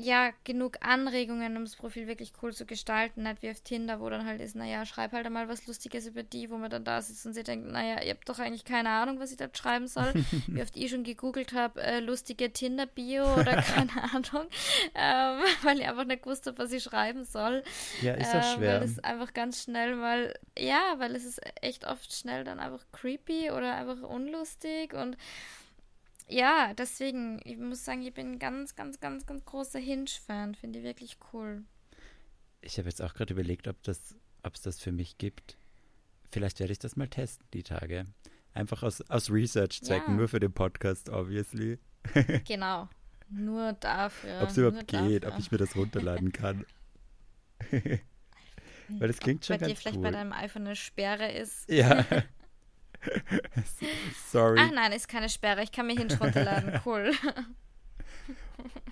[0.00, 3.24] ja, genug Anregungen, um das Profil wirklich cool zu gestalten.
[3.24, 6.22] Nicht wie auf Tinder, wo dann halt ist, naja, schreib halt einmal was Lustiges über
[6.22, 8.90] die, wo man dann da sitzt und sie denkt, naja, ihr habt doch eigentlich keine
[8.90, 10.12] Ahnung, was ich dort schreiben soll.
[10.46, 14.46] wie oft ich schon gegoogelt habe, äh, lustige Tinder-Bio oder keine Ahnung,
[14.94, 17.64] ähm, weil ich einfach nicht gewusst habe, was ich schreiben soll.
[18.00, 18.80] Ja, ist auch äh, schwer.
[18.80, 22.84] Weil es einfach ganz schnell mal, ja, weil es ist echt oft schnell dann einfach
[22.92, 25.16] creepy oder einfach unlustig und
[26.28, 30.54] ja, deswegen, ich muss sagen, ich bin ein ganz, ganz, ganz, ganz großer Hinge-Fan.
[30.54, 31.64] Finde ich wirklich cool.
[32.60, 35.56] Ich habe jetzt auch gerade überlegt, ob das, ob es das für mich gibt.
[36.30, 38.04] Vielleicht werde ich das mal testen, die Tage.
[38.52, 40.16] Einfach aus, aus Research-Zwecken, ja.
[40.16, 41.78] nur für den Podcast, obviously.
[42.46, 42.88] genau.
[43.30, 44.40] Nur dafür.
[44.42, 45.34] Ob es überhaupt geht, dafür.
[45.34, 46.64] ob ich mir das runterladen kann.
[48.88, 50.02] Weil das klingt schon bei ganz dir vielleicht cool.
[50.02, 51.70] bei deinem iPhone eine Sperre ist.
[51.70, 52.04] Ja.
[54.30, 54.58] Sorry.
[54.60, 55.62] Ach nein, ist keine Sperre.
[55.62, 56.80] Ich kann mir Hinge runterladen.
[56.84, 57.12] Cool.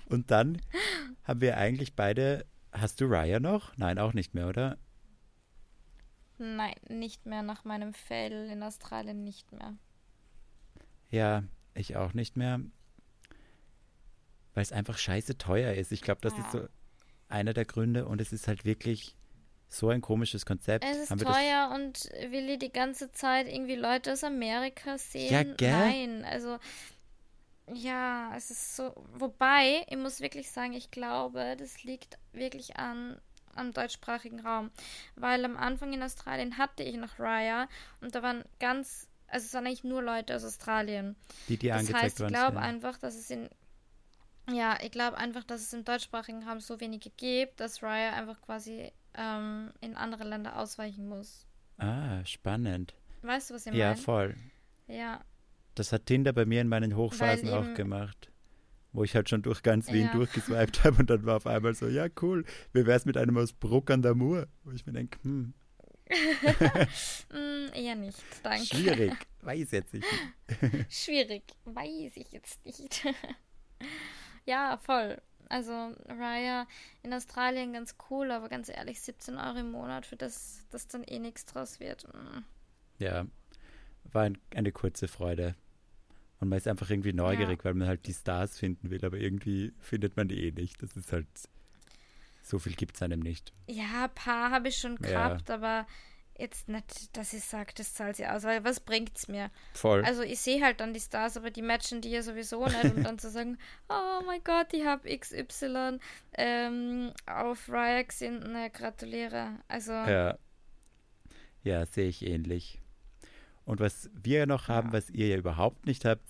[0.08, 0.60] Und dann
[1.24, 2.46] haben wir eigentlich beide.
[2.72, 3.76] Hast du Raya noch?
[3.76, 4.78] Nein, auch nicht mehr, oder?
[6.38, 9.74] Nein, nicht mehr nach meinem Fail in Australien nicht mehr.
[11.10, 11.42] Ja,
[11.74, 12.60] ich auch nicht mehr.
[14.52, 15.92] Weil es einfach scheiße teuer ist.
[15.92, 16.40] Ich glaube, das ja.
[16.40, 16.68] ist so
[17.28, 19.16] einer der Gründe und es ist halt wirklich
[19.78, 20.84] so ein komisches Konzept.
[20.84, 25.32] Es ist teuer und will die ganze Zeit irgendwie Leute aus Amerika sehen?
[25.32, 25.70] Ja, gell?
[25.70, 26.58] Nein, also
[27.72, 28.92] ja, es ist so.
[29.14, 33.20] Wobei, ich muss wirklich sagen, ich glaube, das liegt wirklich an
[33.56, 34.70] am deutschsprachigen Raum.
[35.16, 37.68] Weil am Anfang in Australien hatte ich noch Raya
[38.00, 41.16] und da waren ganz, also es waren eigentlich nur Leute aus Australien.
[41.48, 43.48] Die, die das heißt, ich glaube einfach, dass es in
[44.48, 48.40] ja, ich glaube einfach, dass es im deutschsprachigen Raum so wenige gibt, dass Raya einfach
[48.42, 51.46] quasi ähm, in andere Länder ausweichen muss.
[51.78, 52.94] Ah, spannend.
[53.22, 53.82] Weißt du, was ich meine?
[53.82, 54.34] Ja, voll.
[54.86, 55.24] Ja.
[55.74, 58.30] Das hat Tinder bei mir in meinen Hochphasen auch gemacht.
[58.92, 60.12] Wo ich halt schon durch ganz Wien ja.
[60.12, 63.36] durchgeswiped habe und dann war auf einmal so, ja, cool, wie wäre es mit einem
[63.36, 64.46] aus Bruck an der Mur?
[64.64, 65.52] Wo ich mir denke, hm.
[67.32, 68.64] mm, eher nicht, danke.
[68.64, 70.06] Schwierig, weiß jetzt nicht.
[70.88, 73.04] Schwierig, weiß ich jetzt nicht.
[74.46, 75.20] ja, voll.
[75.48, 76.66] Also Raya
[77.02, 81.04] in Australien ganz cool, aber ganz ehrlich, 17 Euro im Monat, für das, das dann
[81.04, 82.06] eh nichts draus wird.
[82.12, 82.44] Mm.
[82.98, 83.26] Ja,
[84.12, 85.54] war ein, eine kurze Freude.
[86.40, 87.64] Und man ist einfach irgendwie neugierig, ja.
[87.64, 90.82] weil man halt die Stars finden will, aber irgendwie findet man die eh nicht.
[90.82, 91.26] Das ist halt,
[92.42, 93.52] so viel gibt es einem nicht.
[93.66, 95.54] Ja, ein paar habe ich schon gehabt, ja.
[95.54, 95.86] aber
[96.38, 99.50] jetzt nicht, dass ich sage, das zahlt sie aus, weil was bringt es mir?
[99.74, 100.04] Voll.
[100.04, 103.04] Also ich sehe halt dann die Stars, aber die matchen die ja sowieso nicht und
[103.04, 105.98] dann zu sagen, oh mein Gott, ich habe XY
[106.34, 109.58] ähm, auf Raya gesehen, na gratuliere.
[109.68, 109.92] Also.
[109.92, 110.38] Ja.
[111.62, 112.80] Ja, sehe ich ähnlich.
[113.64, 114.92] Und was wir noch haben, ja.
[114.92, 116.22] was ihr ja überhaupt nicht habt,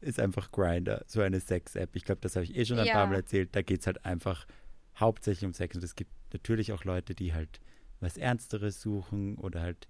[0.00, 1.94] ist einfach Grinder, so eine Sex-App.
[1.94, 2.94] Ich glaube, das habe ich eh schon ein ja.
[2.94, 3.54] paar Mal erzählt.
[3.54, 4.46] Da geht es halt einfach
[4.98, 5.76] hauptsächlich um Sex.
[5.76, 7.60] Und es gibt natürlich auch Leute, die halt
[8.00, 9.88] was Ernsteres suchen oder halt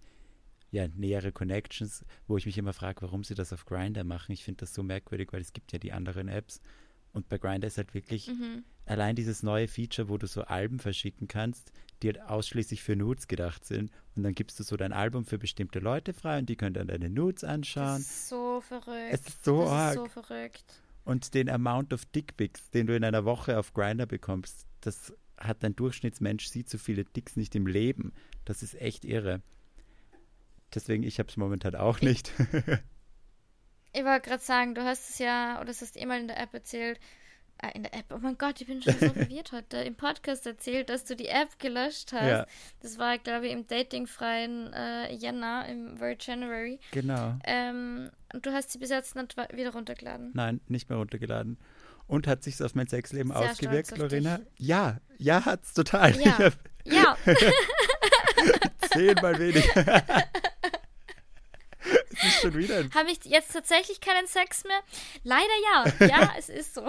[0.73, 4.33] ja, nähere Connections, wo ich mich immer frage, warum sie das auf Grinder machen.
[4.33, 6.61] Ich finde das so merkwürdig, weil es gibt ja die anderen Apps.
[7.13, 8.65] Und bei Grinder ist halt wirklich mhm.
[8.87, 13.27] allein dieses neue Feature, wo du so Alben verschicken kannst, die halt ausschließlich für Nudes
[13.27, 13.91] gedacht sind.
[14.15, 16.87] Und dann gibst du so dein Album für bestimmte Leute frei und die können dann
[16.87, 17.99] deine Nudes anschauen.
[17.99, 19.11] Das ist so verrückt.
[19.11, 19.97] Es ist so das arg.
[19.97, 20.83] Ist so verrückt.
[21.05, 25.65] Und den Amount of Dickpics, den du in einer Woche auf Grinder bekommst, das hat
[25.65, 28.13] ein Durchschnittsmensch sieht so viele Dicks nicht im Leben.
[28.45, 29.41] Das ist echt irre.
[30.75, 32.33] Deswegen, ich habe es momentan auch nicht.
[33.93, 36.29] ich wollte gerade sagen, du hast es ja, oder das hast du eh mal in
[36.29, 37.01] der App erzählt,
[37.63, 40.47] äh, in der App, oh mein Gott, ich bin schon so verwirrt heute, im Podcast
[40.47, 42.29] erzählt, dass du die App gelöscht hast.
[42.29, 42.47] Ja.
[42.81, 46.79] Das war, glaube ich, im datingfreien äh, Jänner, im Very January.
[46.93, 47.37] Genau.
[47.45, 50.31] Ähm, und du hast sie bis jetzt nicht wieder runtergeladen.
[50.35, 51.59] Nein, nicht mehr runtergeladen.
[52.11, 54.41] Und hat sich auf mein Sexleben Sehr ausgewirkt, Lorena?
[54.57, 56.21] Ja, ja, hat's total.
[56.21, 56.51] Ja,
[56.85, 57.17] ja.
[58.93, 60.03] Zehnmal weniger.
[62.11, 62.91] es ist schon wieder.
[62.93, 64.81] Habe ich jetzt tatsächlich keinen Sex mehr?
[65.23, 66.07] Leider ja.
[66.09, 66.83] Ja, es ist so.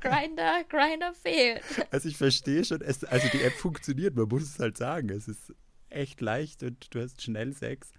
[0.00, 1.62] Grinder, Grinder fehlt.
[1.90, 5.08] Also ich verstehe schon, es, also die App funktioniert, man muss es halt sagen.
[5.08, 5.54] Es ist
[5.88, 7.90] echt leicht und du hast schnell Sex.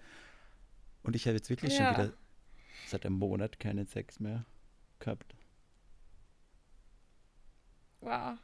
[1.02, 1.96] Und ich habe jetzt wirklich ja.
[1.96, 2.14] schon wieder
[2.86, 4.46] seit einem Monat keinen Sex mehr
[5.00, 5.34] gehabt.
[8.02, 8.38] Wow.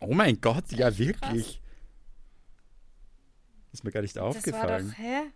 [0.00, 1.60] Oh mein Gott, ja wirklich.
[1.60, 1.60] Krass.
[3.72, 4.54] Ist mir gar nicht aufgefallen.
[4.54, 5.32] Das war doch, hä?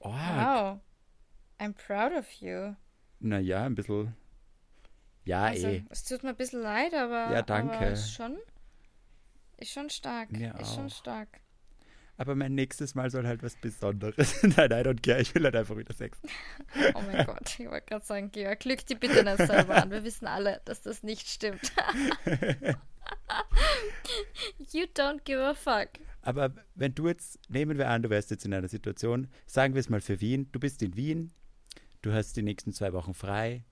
[0.00, 0.80] Oh, wow.
[1.58, 2.74] I'm proud of you.
[3.20, 4.14] Naja, ein bisschen.
[5.24, 5.84] Ja, also, eh.
[5.90, 7.32] Es tut mir ein bisschen leid, aber.
[7.32, 7.76] Ja, danke.
[7.76, 8.38] Aber ist schon.
[9.56, 10.30] Ist schon stark.
[10.30, 10.74] Mir ist auch.
[10.74, 11.40] schon stark.
[12.18, 14.42] Aber mein nächstes Mal soll halt was Besonderes.
[14.42, 15.20] nein, I don't care.
[15.20, 16.18] Ich will halt einfach wieder Sex.
[16.94, 19.90] oh mein Gott, ich wollte gerade sagen, Georg, lüg die bitte nicht selber an.
[19.90, 21.72] Wir wissen alle, dass das nicht stimmt.
[24.72, 25.88] you don't give a fuck.
[26.22, 29.80] Aber wenn du jetzt, nehmen wir an, du wärst jetzt in einer Situation, sagen wir
[29.80, 31.32] es mal für Wien, du bist in Wien,
[32.02, 33.62] du hast die nächsten zwei Wochen frei,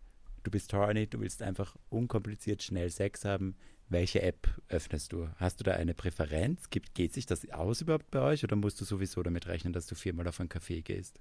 [0.45, 3.57] du bist horny, du willst einfach unkompliziert schnell Sex haben,
[3.89, 5.29] welche App öffnest du?
[5.37, 6.71] Hast du da eine Präferenz?
[6.71, 9.87] Gibt, geht sich das aus überhaupt bei euch oder musst du sowieso damit rechnen, dass
[9.87, 11.21] du viermal auf einen Kaffee gehst?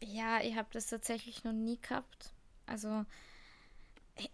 [0.00, 2.32] Ja, ich habe das tatsächlich noch nie gehabt.
[2.66, 3.04] Also,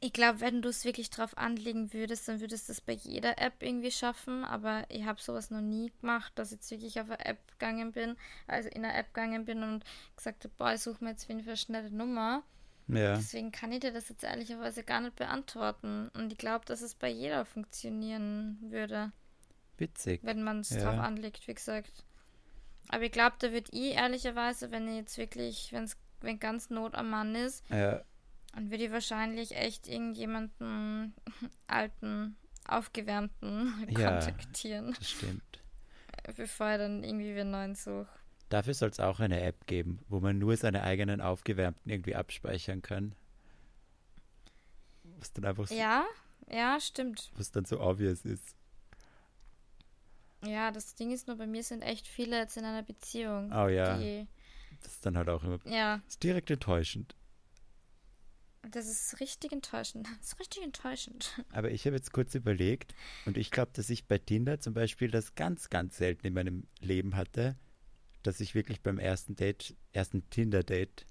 [0.01, 3.39] ich glaube, wenn du es wirklich drauf anlegen würdest, dann würdest du es bei jeder
[3.39, 4.45] App irgendwie schaffen.
[4.45, 7.93] Aber ich habe sowas noch nie gemacht, dass ich jetzt wirklich auf eine App gegangen
[7.93, 9.85] bin, also in eine App gegangen bin und
[10.17, 12.43] gesagt habe, boah, ich suche mir jetzt für eine schnelle Nummer.
[12.89, 13.17] Ja.
[13.17, 16.11] Deswegen kann ich dir das jetzt ehrlicherweise gar nicht beantworten.
[16.15, 19.13] Und ich glaube, dass es bei jeder funktionieren würde.
[19.79, 20.21] Witzig.
[20.23, 20.83] Wenn man es ja.
[20.83, 22.05] drauf anlegt, wie gesagt.
[22.89, 26.95] Aber ich glaube, da wird ich ehrlicherweise, wenn ich jetzt wirklich, wenn's, wenn ganz Not
[26.95, 28.03] am Mann ist, ja.
[28.53, 31.15] dann würde ich wahrscheinlich echt irgendjemanden
[31.67, 34.95] alten, aufgewärmten ja, kontaktieren.
[34.99, 35.43] Das stimmt.
[36.37, 38.09] Bevor ich dann irgendwie wieder einen neuen suche.
[38.55, 42.83] Dafür soll es auch eine App geben, wo man nur seine eigenen Aufgewärmten irgendwie abspeichern
[42.83, 43.17] kann.
[45.19, 46.05] Was dann einfach so, Ja,
[46.49, 47.33] ja, stimmt.
[47.35, 48.55] Was dann so obvious ist.
[50.47, 53.51] Ja, das Ding ist nur, bei mir sind echt viele jetzt in einer Beziehung.
[53.53, 53.99] Oh ja.
[54.81, 55.59] das ist dann halt auch immer.
[55.65, 56.01] Ja.
[56.07, 57.17] Ist direkt enttäuschend.
[58.71, 60.07] Das ist richtig enttäuschend.
[60.21, 61.43] Das ist richtig enttäuschend.
[61.51, 62.95] Aber ich habe jetzt kurz überlegt
[63.27, 66.69] und ich glaube, dass ich bei Tinder zum Beispiel das ganz, ganz selten in meinem
[66.79, 67.57] Leben hatte,
[68.27, 71.07] dass ich wirklich beim ersten Date, ersten Tinder-Date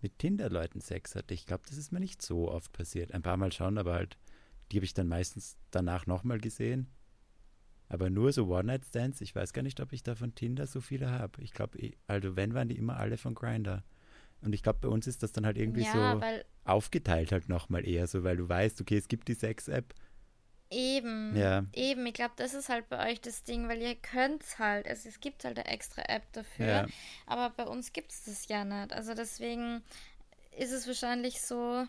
[0.00, 1.34] mit Tinder-Leuten Sex hatte.
[1.34, 3.12] Ich glaube, das ist mir nicht so oft passiert.
[3.12, 4.16] Ein paar Mal schon, aber halt,
[4.70, 6.88] die habe ich dann meistens danach nochmal gesehen.
[7.88, 11.10] Aber nur so One-Night-Stands, ich weiß gar nicht, ob ich da von Tinder so viele
[11.10, 11.42] habe.
[11.42, 13.82] Ich glaube, also wenn, waren die immer alle von Grinder.
[14.40, 17.86] Und ich glaube, bei uns ist das dann halt irgendwie ja, so aufgeteilt halt nochmal
[17.86, 19.94] eher so, weil du weißt, okay, es gibt die Sex-App
[20.70, 21.64] Eben, ja.
[21.72, 22.04] eben.
[22.06, 25.20] Ich glaube, das ist halt bei euch das Ding, weil ihr könnt halt, also es
[25.20, 26.86] gibt halt eine extra App dafür, ja.
[27.26, 28.92] aber bei uns gibt es das ja nicht.
[28.92, 29.82] Also deswegen
[30.56, 31.86] ist es wahrscheinlich so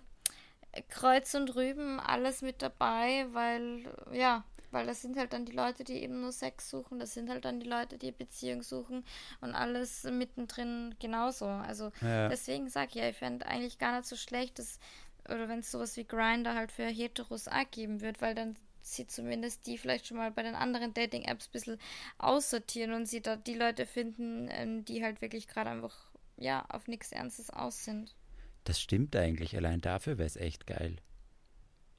[0.90, 5.84] Kreuz und Rüben alles mit dabei, weil, ja, weil das sind halt dann die Leute,
[5.84, 9.04] die eben nur Sex suchen, das sind halt dann die Leute, die Beziehung suchen
[9.42, 11.48] und alles mittendrin genauso.
[11.48, 12.30] Also ja.
[12.30, 14.80] deswegen sage ich ja, ich fände eigentlich gar nicht so schlecht, dass
[15.26, 18.56] oder wenn es sowas wie Grinder halt für Heteros auch geben wird, weil dann
[18.96, 21.78] sie zumindest die vielleicht schon mal bei den anderen Dating-Apps ein bisschen
[22.18, 25.96] aussortieren und sie da die Leute finden, ähm, die halt wirklich gerade einfach
[26.38, 28.16] ja auf nichts Ernstes aus sind.
[28.64, 29.56] Das stimmt eigentlich.
[29.56, 30.98] Allein dafür wäre es echt geil.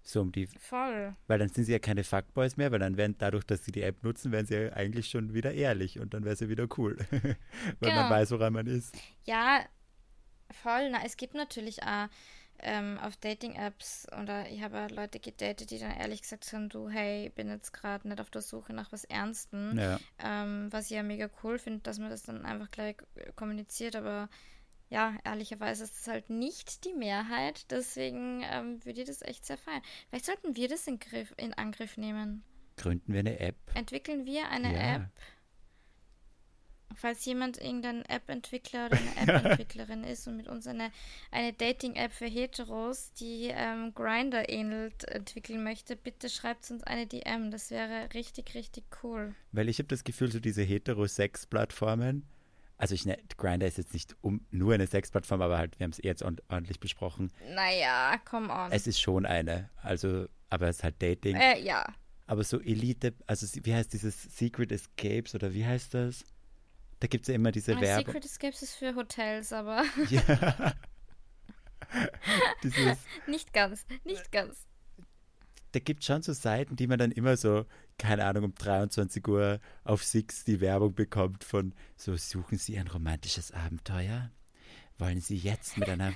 [0.02, 0.46] So um die.
[0.46, 1.14] Voll.
[1.26, 3.82] Weil dann sind sie ja keine Fuckboys mehr, weil dann werden dadurch, dass sie die
[3.82, 6.66] App nutzen, werden sie ja eigentlich schon wieder ehrlich und dann wäre es ja wieder
[6.78, 6.96] cool.
[7.10, 7.36] weil
[7.80, 7.94] genau.
[8.02, 8.96] man weiß, woran man ist.
[9.24, 9.64] Ja,
[10.62, 10.90] voll.
[10.90, 12.08] Na, es gibt natürlich auch
[12.62, 17.30] ähm, auf Dating-Apps oder ich habe Leute gedatet, die dann ehrlich gesagt haben, du, hey,
[17.30, 19.78] bin jetzt gerade nicht auf der Suche nach was Ernstem.
[19.78, 19.98] Ja.
[20.18, 22.96] Ähm, was ich ja mega cool finde, dass man das dann einfach gleich
[23.36, 24.28] kommuniziert, aber
[24.90, 29.56] ja, ehrlicherweise ist das halt nicht die Mehrheit, deswegen ähm, würde ich das echt sehr
[29.56, 29.82] feiern.
[30.08, 32.42] Vielleicht sollten wir das in, Griff, in Angriff nehmen.
[32.76, 33.56] Gründen wir eine App?
[33.74, 34.96] Entwickeln wir eine ja.
[34.96, 35.02] App?
[36.96, 40.90] Falls jemand irgendein App-Entwickler oder eine App-Entwicklerin ist und mit uns eine,
[41.30, 47.50] eine Dating-App für Heteros, die ähm, Grinder ähnelt, entwickeln möchte, bitte schreibt uns eine DM.
[47.50, 49.34] Das wäre richtig, richtig cool.
[49.52, 52.26] Weil ich habe das Gefühl, so diese Hetero-Sex-Plattformen,
[52.80, 55.92] also ich ne, Grinder ist jetzt nicht um, nur eine Sex-Plattform, aber halt, wir haben
[55.92, 57.30] es eh jetzt ordentlich besprochen.
[57.54, 58.72] Naja, come on.
[58.72, 61.36] Es ist schon eine, also, aber es ist halt Dating.
[61.36, 61.84] Äh, ja.
[62.26, 66.24] Aber so Elite, also wie heißt dieses Secret Escapes oder wie heißt das?
[67.00, 68.06] Da gibt es ja immer diese Werbung.
[68.06, 69.84] Secret Escapes ist für Hotels, aber.
[70.08, 70.74] ja.
[72.62, 74.66] Dieses, nicht ganz, nicht ganz.
[75.72, 77.66] Da gibt es schon so Seiten, die man dann immer so,
[77.98, 82.86] keine Ahnung, um 23 Uhr auf Six die Werbung bekommt von so, suchen Sie ein
[82.86, 84.30] romantisches Abenteuer?
[85.00, 86.12] wollen Sie jetzt mit einer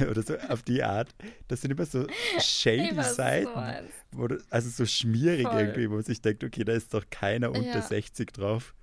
[0.10, 1.14] oder so auf die Art.
[1.48, 2.06] Das sind immer so
[2.40, 5.60] shady Seiten, wo du, also so schmierig voll.
[5.60, 7.82] irgendwie, wo man sich denkt, okay, da ist doch keiner unter ja.
[7.82, 8.74] 60 drauf.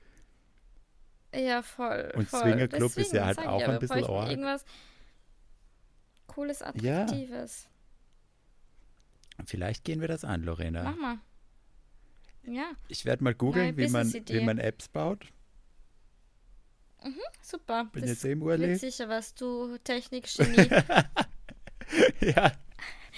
[1.34, 2.11] Ja, voll.
[2.15, 2.41] Und voll.
[2.41, 4.29] Swingerclub ist ja halt auch ein bisschen Ort.
[4.29, 4.65] Irgendwas
[6.27, 7.67] cooles, attraktives.
[9.38, 9.45] Ja.
[9.45, 10.84] Vielleicht gehen wir das an, Lorena.
[10.84, 11.17] Mach mal.
[12.43, 12.71] Ja.
[12.88, 15.25] Ich werde mal googeln, wie man, wie man Apps baut.
[17.03, 17.86] Mhm, super.
[17.86, 18.77] Bin das jetzt eh im Urlaub.
[18.77, 20.69] sicher was du Technik-Genie.
[22.36, 22.51] ja.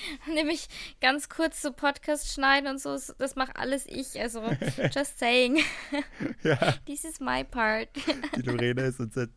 [0.34, 0.68] Nämlich
[1.02, 4.20] ganz kurz so Podcast schneiden und so, das mache alles ich.
[4.20, 4.42] Also,
[4.94, 5.60] just saying.
[6.44, 6.74] ja.
[6.86, 7.90] This is my part.
[8.36, 9.28] Die Lorena ist unser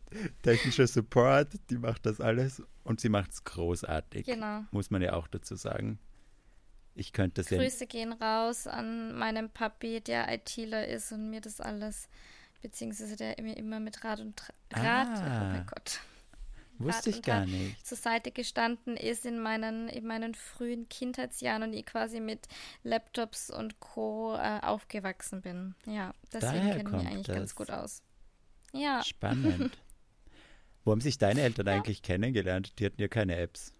[0.43, 4.25] technischer Support, die macht das alles und sie macht es großartig.
[4.25, 4.63] Genau.
[4.71, 5.99] Muss man ja auch dazu sagen.
[6.95, 11.41] Ich könnte das Grüße ja gehen raus an meinen Papi, der ITler ist und mir
[11.41, 12.09] das alles
[12.61, 14.41] beziehungsweise der mir immer mit Rat und
[14.73, 15.99] Rat, ah, oh mein Gott.
[16.79, 17.85] Wusste ich gar nicht.
[17.85, 22.47] Zur Seite gestanden ist in meinen, in meinen frühen Kindheitsjahren und ich quasi mit
[22.83, 24.35] Laptops und Co.
[24.35, 25.75] Äh, aufgewachsen bin.
[25.85, 27.35] Ja, deswegen kenne ich mich eigentlich das.
[27.35, 28.03] ganz gut aus.
[28.73, 29.03] Ja.
[29.03, 29.77] Spannend.
[30.85, 31.73] Wo haben sich deine Eltern ja.
[31.73, 32.79] eigentlich kennengelernt?
[32.79, 33.73] Die hatten ja keine Apps.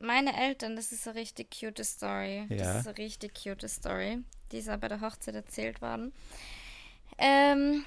[0.00, 2.46] Meine Eltern, das ist eine richtig cute Story.
[2.48, 2.56] Ja.
[2.56, 4.18] Das ist eine richtig cute Story.
[4.52, 6.12] Die ist bei der Hochzeit erzählt worden.
[7.18, 7.84] Ähm,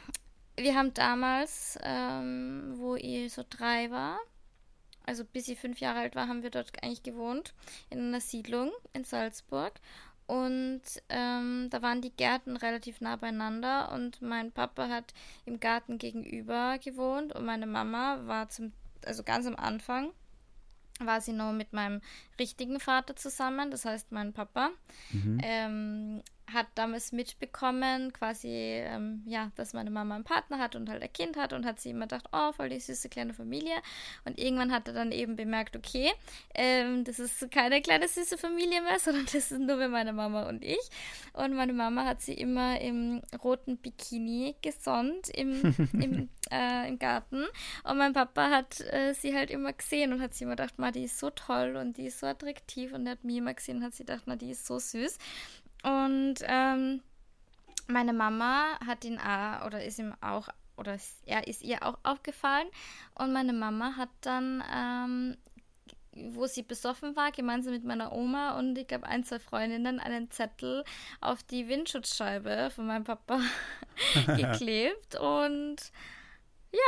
[0.61, 4.19] wir haben damals, ähm, wo ich so drei war,
[5.05, 7.53] also bis ich fünf Jahre alt war, haben wir dort eigentlich gewohnt,
[7.89, 9.73] in einer Siedlung in Salzburg.
[10.27, 15.97] Und ähm, da waren die Gärten relativ nah beieinander und mein Papa hat im Garten
[15.97, 18.71] gegenüber gewohnt und meine Mama war zum,
[19.03, 20.11] also ganz am Anfang
[20.99, 22.01] war sie noch mit meinem
[22.39, 24.69] richtigen Vater zusammen, das heißt mein Papa.
[25.11, 25.41] Mhm.
[25.41, 26.23] Ähm,
[26.53, 31.13] hat damals mitbekommen, quasi, ähm, ja, dass meine Mama einen Partner hat und halt ein
[31.13, 33.75] Kind hat und hat sie immer gedacht, oh, voll die süße kleine Familie.
[34.25, 36.11] Und irgendwann hat er dann eben bemerkt, okay,
[36.55, 40.47] ähm, das ist keine kleine süße Familie mehr, sondern das ist nur mehr meine Mama
[40.49, 40.89] und ich.
[41.33, 47.45] Und meine Mama hat sie immer im roten Bikini gesonnt im, im, äh, im Garten.
[47.83, 50.91] Und mein Papa hat äh, sie halt immer gesehen und hat sie immer gedacht, ma,
[50.91, 52.93] die ist so toll und die ist so attraktiv.
[52.93, 55.17] Und er hat mich immer gesehen und hat sie gedacht, na, die ist so süß.
[55.83, 57.01] Und ähm,
[57.87, 62.67] meine Mama hat ihn auch, oder ist ihm auch, oder er ist ihr auch aufgefallen.
[63.15, 65.37] Und meine Mama hat dann, ähm,
[66.33, 70.29] wo sie besoffen war, gemeinsam mit meiner Oma und ich glaube ein, zwei Freundinnen, einen
[70.31, 70.83] Zettel
[71.21, 73.39] auf die Windschutzscheibe von meinem Papa
[74.27, 75.15] geklebt.
[75.15, 75.77] Und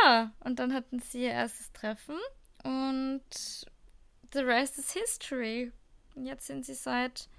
[0.04, 2.18] ja, und dann hatten sie ihr erstes Treffen
[2.64, 3.24] und
[4.34, 5.72] the rest is history.
[6.16, 7.30] Jetzt sind sie seit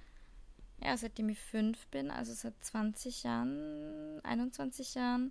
[0.85, 5.31] ja, seitdem ich fünf bin, also seit 20 Jahren, 21 Jahren,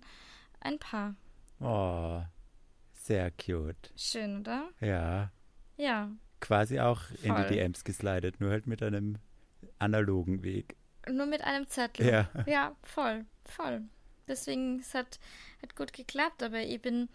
[0.60, 1.14] ein Paar.
[1.60, 2.22] Oh,
[2.92, 3.92] sehr cute.
[3.96, 4.68] Schön, oder?
[4.80, 5.30] Ja.
[5.76, 6.10] Ja.
[6.40, 7.16] Quasi auch Voll.
[7.22, 9.18] in die DMs geslidet, nur halt mit einem
[9.78, 10.76] analogen Weg.
[11.08, 12.06] Nur mit einem Zettel.
[12.06, 12.30] Ja.
[12.46, 13.82] Ja, voll, voll.
[14.28, 15.18] Deswegen, es hat,
[15.60, 17.08] hat gut geklappt, aber ich bin,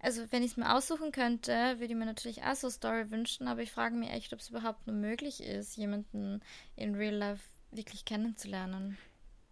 [0.00, 3.48] also wenn ich es mir aussuchen könnte, würde ich mir natürlich auch so Story wünschen,
[3.48, 6.40] aber ich frage mich echt, ob es überhaupt nur möglich ist, jemanden
[6.76, 8.96] in Real Life wirklich kennenzulernen.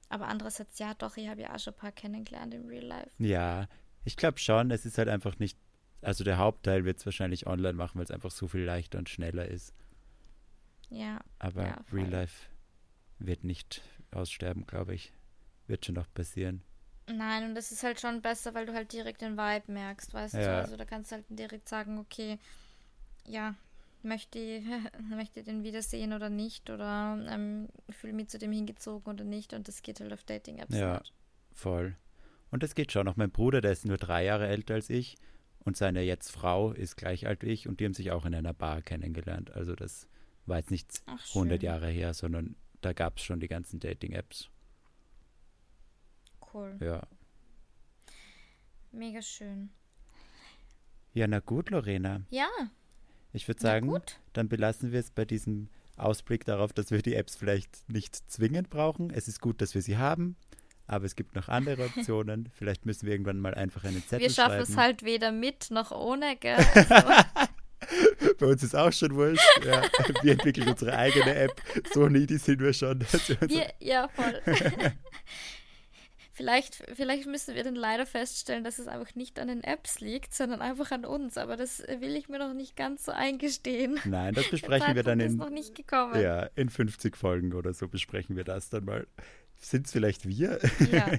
[0.09, 3.11] Aber andererseits, ja, doch, ich habe ja auch schon ein paar kennengelernt im Real Life.
[3.19, 3.69] Ja,
[4.05, 5.59] ich glaube schon, es ist halt einfach nicht,
[6.03, 9.09] also der Hauptteil wird es wahrscheinlich online machen, weil es einfach so viel leichter und
[9.09, 9.75] schneller ist.
[10.91, 11.21] Ja.
[11.39, 12.47] Aber ja, Real Life
[13.19, 15.13] wird nicht aussterben, glaube ich.
[15.67, 16.63] Wird schon noch passieren.
[17.07, 20.35] Nein, und das ist halt schon besser, weil du halt direkt den Vibe merkst, weißt
[20.35, 20.41] ja.
[20.41, 20.57] du?
[20.59, 22.39] Also da kannst du halt direkt sagen, okay,
[23.27, 23.55] ja,
[24.05, 24.63] möchte,
[25.11, 29.69] möchte den wiedersehen oder nicht oder ähm, fühle mich zu dem hingezogen oder nicht und
[29.69, 31.13] das geht halt auf Dating-Apps Ja, nicht.
[31.53, 31.97] voll.
[32.51, 33.09] Und das geht schon.
[33.09, 35.17] Auch mein Bruder, der ist nur drei Jahre älter als ich
[35.61, 38.35] und seine jetzt Frau ist gleich alt wie ich und die haben sich auch in
[38.35, 39.51] einer Bar kennengelernt.
[39.53, 40.07] Also das
[40.47, 44.51] war jetzt nicht Ach, 100 Jahre her, sondern da gab es schon die ganzen Dating-Apps.
[46.53, 46.77] Cool.
[46.81, 47.03] Ja.
[48.93, 49.71] Mega schön.
[51.13, 52.23] Ja, na gut, Lorena.
[52.31, 52.49] Ja.
[53.35, 53.93] Ich würde sagen,
[54.33, 58.71] dann belassen wir es bei diesem Ausblick darauf, dass wir die Apps vielleicht nicht zwingend
[58.71, 59.11] brauchen.
[59.11, 60.37] Es ist gut, dass wir sie haben,
[60.87, 62.49] aber es gibt noch andere Optionen.
[62.55, 64.71] vielleicht müssen wir irgendwann mal einfach einen Zettel Wir schaffen schreiben.
[64.73, 66.57] es halt weder mit noch ohne, gell?
[67.87, 68.35] Also.
[68.39, 69.45] Bei uns ist auch schon wurscht.
[69.63, 69.83] Ja,
[70.23, 71.61] wir entwickeln unsere eigene App.
[71.93, 73.01] So needy sind wir schon.
[73.01, 74.41] Wir, ja, voll.
[76.37, 80.35] Vielleicht, vielleicht müssen wir dann leider feststellen, dass es einfach nicht an den Apps liegt,
[80.35, 81.39] sondern einfach an uns.
[81.39, 84.01] Aber das will ich mir noch nicht ganz so eingestehen.
[84.05, 85.29] Nein, das besprechen wir dann in.
[85.29, 86.21] Ist noch nicht gekommen.
[86.21, 89.07] Ja, in 50 Folgen oder so besprechen wir das dann mal.
[89.61, 90.59] Sind es vielleicht wir?
[90.91, 91.13] Ja.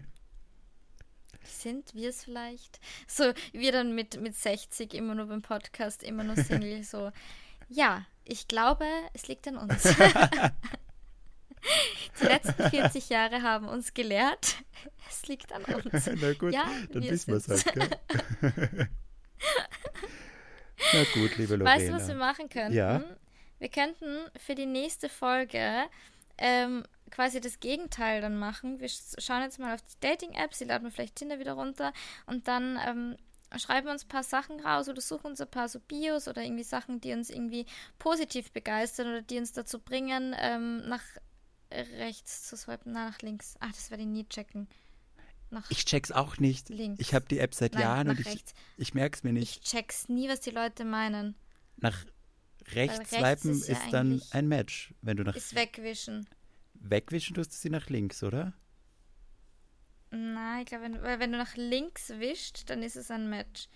[1.46, 2.82] Sind wir es vielleicht?
[3.08, 7.12] So, wir dann mit, mit 60 immer nur beim Podcast, immer nur Single, so.
[7.70, 9.84] Ja, ich glaube, es liegt an uns.
[12.20, 14.58] Die letzten 40 Jahre haben uns gelehrt,
[15.10, 16.10] es liegt an uns.
[16.22, 17.90] Na gut, ja, dann wir wissen wir es halt, gell?
[20.94, 21.76] Na gut, liebe Lorena.
[21.76, 22.74] Weißt du, was wir machen könnten?
[22.74, 23.04] Ja.
[23.60, 25.86] Wir könnten für die nächste Folge
[26.38, 28.80] ähm, quasi das Gegenteil dann machen.
[28.80, 31.94] Wir schauen jetzt mal auf die Dating-Apps, die laden wir vielleicht Tinder wieder runter
[32.26, 33.16] und dann ähm,
[33.58, 36.44] schreiben wir uns ein paar Sachen raus oder suchen uns ein paar so Bios oder
[36.44, 37.66] irgendwie Sachen, die uns irgendwie
[38.00, 41.04] positiv begeistern oder die uns dazu bringen, ähm, nach
[41.72, 43.56] rechts zu swipen, na, nach links.
[43.60, 44.68] Ach, das werde ich nie checken.
[45.50, 46.70] Nach ich check's auch nicht.
[46.70, 47.00] Links.
[47.00, 48.44] Ich habe die App seit Nein, Jahren und ich,
[48.78, 49.64] ich merke es mir nicht.
[49.64, 51.36] Ich check's nie, was die Leute meinen.
[51.78, 52.06] Nach
[52.74, 55.36] rechts, rechts swipen ist, ja ist dann ein Match, wenn du nach.
[55.36, 56.28] Ist wegwischen.
[56.74, 58.54] Wegwischen tust du sie nach links, oder?
[60.12, 63.68] Nein, ich glaube, wenn, wenn du nach links wischst, dann ist es ein Match.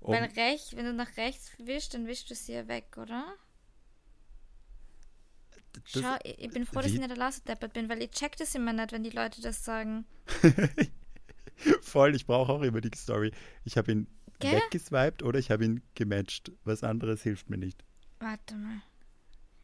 [0.00, 0.14] Um.
[0.14, 3.36] Weil rechts, wenn du nach rechts wischst, dann wischst du sie ja weg, oder?
[5.92, 8.36] Das, Schau, ich bin froh, dass ich nicht der Last deppert bin, weil ich check
[8.36, 10.04] das immer nicht, wenn die Leute das sagen.
[11.82, 13.32] Voll, ich brauche auch immer die Story.
[13.64, 14.06] Ich habe ihn
[14.38, 14.52] Gell?
[14.52, 16.52] weggeswiped oder ich habe ihn gematcht.
[16.64, 17.84] Was anderes hilft mir nicht.
[18.18, 18.82] Warte mal.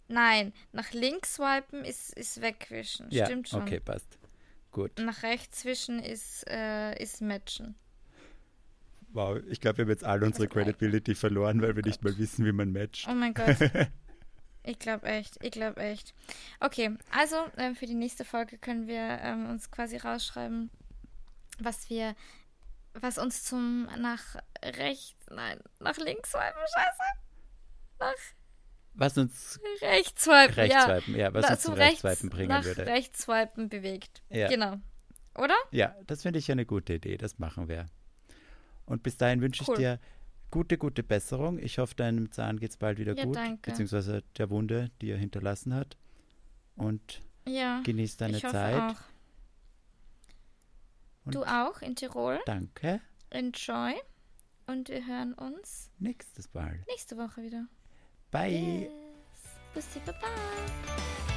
[0.09, 3.11] Nein, nach links swipen ist, ist wegwischen.
[3.11, 3.63] Ja, Stimmt schon.
[3.63, 4.19] Okay, passt.
[4.71, 4.93] Gut.
[4.99, 7.75] Nach rechts wischen ist, äh, ist matchen.
[9.13, 12.45] Wow, ich glaube, wir haben jetzt alle unsere Credibility verloren, weil wir nicht mal wissen,
[12.45, 13.07] wie man matcht.
[13.09, 13.57] Oh mein Gott.
[14.67, 16.13] Ich glaube echt, ich glaube echt.
[16.59, 20.71] Okay, also ähm, für die nächste Folge können wir ähm, uns quasi rausschreiben,
[21.61, 22.17] was wir,
[22.95, 27.03] was uns zum nach rechts, nein, nach links swipen, scheiße.
[28.01, 28.15] Nach
[28.95, 31.27] was uns rechts swipen, rechts swipen ja.
[31.27, 32.87] ja, was Na, uns zum rechts swipen bringen nach würde.
[32.87, 34.23] Rechts swipen bewegt.
[34.31, 34.49] Ja.
[34.49, 34.79] Genau.
[35.37, 35.55] Oder?
[35.71, 37.19] Ja, das finde ich eine gute Idee.
[37.19, 37.87] Das machen wir.
[38.87, 39.75] Und bis dahin wünsche cool.
[39.75, 40.01] ich dir
[40.57, 41.59] gute, gute Besserung.
[41.59, 43.37] Ich hoffe, deinem Zahn geht es bald wieder ja, gut.
[43.37, 43.71] Danke.
[43.71, 45.99] Beziehungsweise der Wunde, die er hinterlassen hat.
[46.77, 48.97] Und ja, genieß deine ich hoffe Zeit.
[48.97, 49.01] Auch.
[51.31, 52.41] du auch in Tirol.
[52.47, 53.03] Danke.
[53.29, 53.93] Enjoy.
[54.67, 56.81] Und wir hören uns nächstes Mal.
[56.89, 57.67] Nächste Woche wieder.
[58.31, 58.85] Bye.
[58.85, 58.91] Yes.
[59.75, 61.36] Bussi, bye bye.